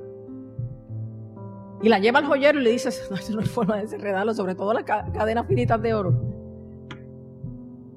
Y 1.83 1.89
la 1.89 1.99
lleva 1.99 2.21
al 2.21 2.27
joyero 2.27 2.61
y 2.61 2.63
le 2.63 2.71
dice, 2.71 2.91
no, 3.11 3.41
hay 3.41 3.47
forma 3.47 3.77
de 3.77 3.83
desenredarlo, 3.83 4.33
sobre 4.35 4.55
todo 4.55 4.73
las 4.73 4.85
cadenas 4.85 5.47
finitas 5.47 5.83
de 5.83 5.95
oro. 5.95 6.15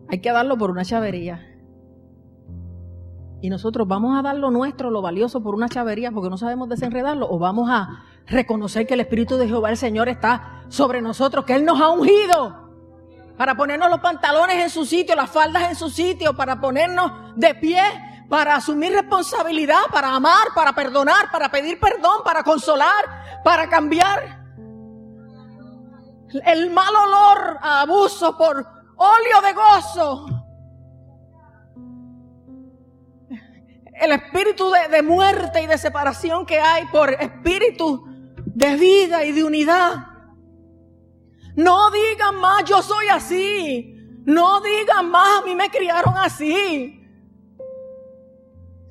Hay 0.09 0.19
que 0.19 0.31
darlo 0.31 0.57
por 0.57 0.71
una 0.71 0.83
chavería. 0.83 1.51
Y 3.41 3.49
nosotros 3.49 3.87
vamos 3.87 4.17
a 4.17 4.23
dar 4.23 4.37
lo 4.37 4.49
nuestro, 4.49 4.89
lo 4.89 5.03
valioso, 5.03 5.43
por 5.43 5.53
una 5.53 5.69
chavería 5.69 6.11
porque 6.11 6.31
no 6.31 6.37
sabemos 6.37 6.67
desenredarlo, 6.67 7.29
o 7.29 7.37
vamos 7.37 7.69
a 7.69 8.03
reconocer 8.25 8.87
que 8.87 8.95
el 8.95 9.01
Espíritu 9.01 9.37
de 9.37 9.47
Jehová, 9.47 9.69
el 9.69 9.77
Señor, 9.77 10.09
está 10.09 10.63
sobre 10.67 11.01
nosotros, 11.01 11.45
que 11.45 11.53
Él 11.53 11.63
nos 11.63 11.79
ha 11.79 11.89
ungido 11.89 12.65
para 13.37 13.55
ponernos 13.55 13.89
los 13.89 13.99
pantalones 13.99 14.57
en 14.57 14.69
su 14.69 14.85
sitio, 14.85 15.15
las 15.15 15.29
faldas 15.29 15.69
en 15.69 15.75
su 15.75 15.89
sitio, 15.89 16.35
para 16.35 16.59
ponernos 16.59 17.11
de 17.35 17.53
pie 17.53 17.81
para 18.29 18.55
asumir 18.55 18.91
responsabilidad, 18.91 19.83
para 19.91 20.09
amar, 20.09 20.47
para 20.55 20.73
perdonar, 20.73 21.31
para 21.31 21.49
pedir 21.49 21.79
perdón, 21.79 22.21
para 22.23 22.43
consolar, 22.43 23.41
para 23.43 23.69
cambiar. 23.69 24.43
El 26.45 26.71
mal 26.71 26.93
olor 26.95 27.57
a 27.61 27.81
abuso 27.81 28.37
por 28.37 28.65
óleo 28.95 29.41
de 29.41 29.53
gozo. 29.53 30.25
El 33.93 34.11
espíritu 34.11 34.69
de, 34.71 34.89
de 34.89 35.01
muerte 35.01 35.61
y 35.61 35.67
de 35.67 35.77
separación 35.77 36.45
que 36.45 36.59
hay 36.59 36.85
por 36.87 37.11
espíritu 37.11 38.05
de 38.37 38.75
vida 38.75 39.23
y 39.23 39.31
de 39.31 39.43
unidad. 39.43 40.07
No 41.55 41.89
digan 41.91 42.35
más, 42.35 42.65
yo 42.65 42.81
soy 42.81 43.07
así. 43.07 43.93
No 44.25 44.59
digan 44.59 45.09
más, 45.09 45.41
a 45.41 45.45
mí 45.45 45.55
me 45.55 45.69
criaron 45.69 46.17
así. 46.17 47.04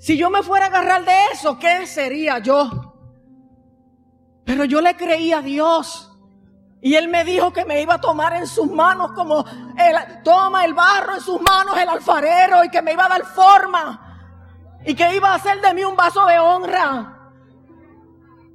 Si 0.05 0.19
yo 0.19 0.29
me 0.29 0.43
fuera 0.43 0.67
a 0.67 0.69
agarrar 0.69 1.03
de 1.03 1.17
eso, 1.33 1.59
¿qué 1.59 1.87
sería 1.87 2.39
yo? 2.39 2.93
Pero 4.45 4.67
yo 4.67 4.83
le 4.83 4.95
creí 4.99 5.33
a 5.33 5.41
Dios. 5.41 6.13
Y 6.83 6.97
Él 6.97 7.09
me 7.09 7.25
dijo 7.25 7.55
que 7.55 7.65
me 7.65 7.81
iba 7.81 7.95
a 7.95 8.01
tomar 8.03 8.35
en 8.35 8.47
sus 8.47 8.71
manos 8.71 9.13
como 9.13 9.47
él 9.79 9.97
toma 10.23 10.67
el 10.67 10.75
barro 10.75 11.15
en 11.15 11.23
sus 11.23 11.41
manos 11.41 11.79
el 11.79 11.89
alfarero 11.89 12.63
y 12.63 12.69
que 12.69 12.83
me 12.83 12.93
iba 12.93 13.07
a 13.07 13.09
dar 13.09 13.25
forma. 13.25 14.29
Y 14.85 14.95
que 14.95 15.17
iba 15.17 15.31
a 15.31 15.37
hacer 15.37 15.63
de 15.63 15.73
mí 15.73 15.83
un 15.83 15.97
vaso 15.97 16.27
de 16.27 16.39
honra. 16.39 17.31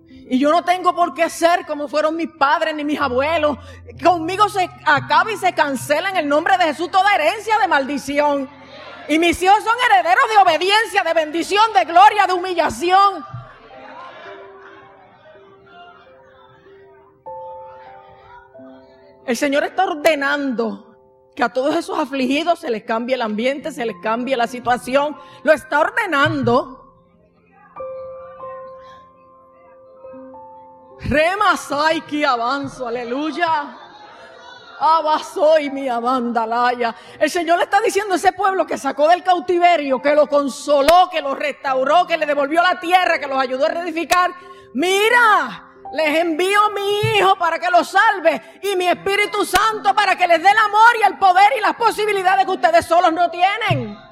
Y 0.07 0.37
yo 0.37 0.51
no 0.51 0.63
tengo 0.63 0.93
por 0.93 1.15
qué 1.15 1.31
ser 1.31 1.65
como 1.65 1.87
fueron 1.87 2.15
mis 2.15 2.29
padres 2.29 2.75
ni 2.75 2.83
mis 2.83 3.01
abuelos. 3.01 3.57
Conmigo 4.03 4.49
se 4.49 4.69
acaba 4.85 5.31
y 5.31 5.37
se 5.37 5.53
cancela 5.53 6.11
en 6.11 6.17
el 6.17 6.29
nombre 6.29 6.59
de 6.59 6.65
Jesús 6.65 6.91
toda 6.91 7.15
herencia 7.15 7.57
de 7.57 7.67
maldición. 7.67 8.58
Y 9.09 9.19
mis 9.19 9.41
hijos 9.41 9.63
son 9.63 9.75
herederos 9.91 10.23
de 10.29 10.37
obediencia, 10.37 11.03
de 11.03 11.13
bendición, 11.13 11.73
de 11.73 11.83
gloria, 11.83 12.27
de 12.27 12.33
humillación. 12.33 13.25
El 19.25 19.35
Señor 19.35 19.63
está 19.63 19.83
ordenando 19.83 20.85
que 21.35 21.43
a 21.43 21.49
todos 21.49 21.75
esos 21.75 21.97
afligidos 21.97 22.59
se 22.59 22.69
les 22.69 22.83
cambie 22.83 23.15
el 23.15 23.21
ambiente, 23.21 23.71
se 23.71 23.85
les 23.85 23.95
cambie 24.01 24.37
la 24.37 24.47
situación. 24.47 25.17
Lo 25.43 25.53
está 25.53 25.79
ordenando 25.79 26.79
Remasai 31.09 32.05
que 32.05 32.25
avanzo, 32.25 32.87
aleluya. 32.87 33.88
Abasoy 34.79 35.69
mi 35.69 35.87
abandalaya. 35.89 36.95
El 37.19 37.29
Señor 37.29 37.57
le 37.57 37.65
está 37.65 37.81
diciendo 37.81 38.13
a 38.13 38.17
ese 38.17 38.31
pueblo 38.31 38.65
que 38.65 38.77
sacó 38.77 39.07
del 39.07 39.23
cautiverio, 39.23 40.01
que 40.01 40.15
lo 40.15 40.27
consoló, 40.27 41.09
que 41.11 41.21
lo 41.21 41.35
restauró, 41.35 42.07
que 42.07 42.17
le 42.17 42.25
devolvió 42.25 42.61
la 42.61 42.79
tierra, 42.79 43.19
que 43.19 43.27
los 43.27 43.39
ayudó 43.39 43.65
a 43.65 43.69
reedificar. 43.69 44.31
Mira, 44.73 45.69
les 45.93 46.19
envío 46.19 46.69
mi 46.71 47.17
Hijo 47.17 47.35
para 47.35 47.59
que 47.59 47.69
los 47.69 47.89
salve 47.89 48.59
y 48.61 48.75
mi 48.75 48.87
Espíritu 48.87 49.43
Santo 49.45 49.93
para 49.93 50.15
que 50.15 50.27
les 50.27 50.41
dé 50.41 50.49
el 50.49 50.57
amor 50.57 50.95
y 50.99 51.05
el 51.05 51.17
poder 51.17 51.51
y 51.57 51.61
las 51.61 51.75
posibilidades 51.75 52.45
que 52.45 52.51
ustedes 52.51 52.85
solos 52.85 53.11
no 53.11 53.29
tienen. 53.29 54.08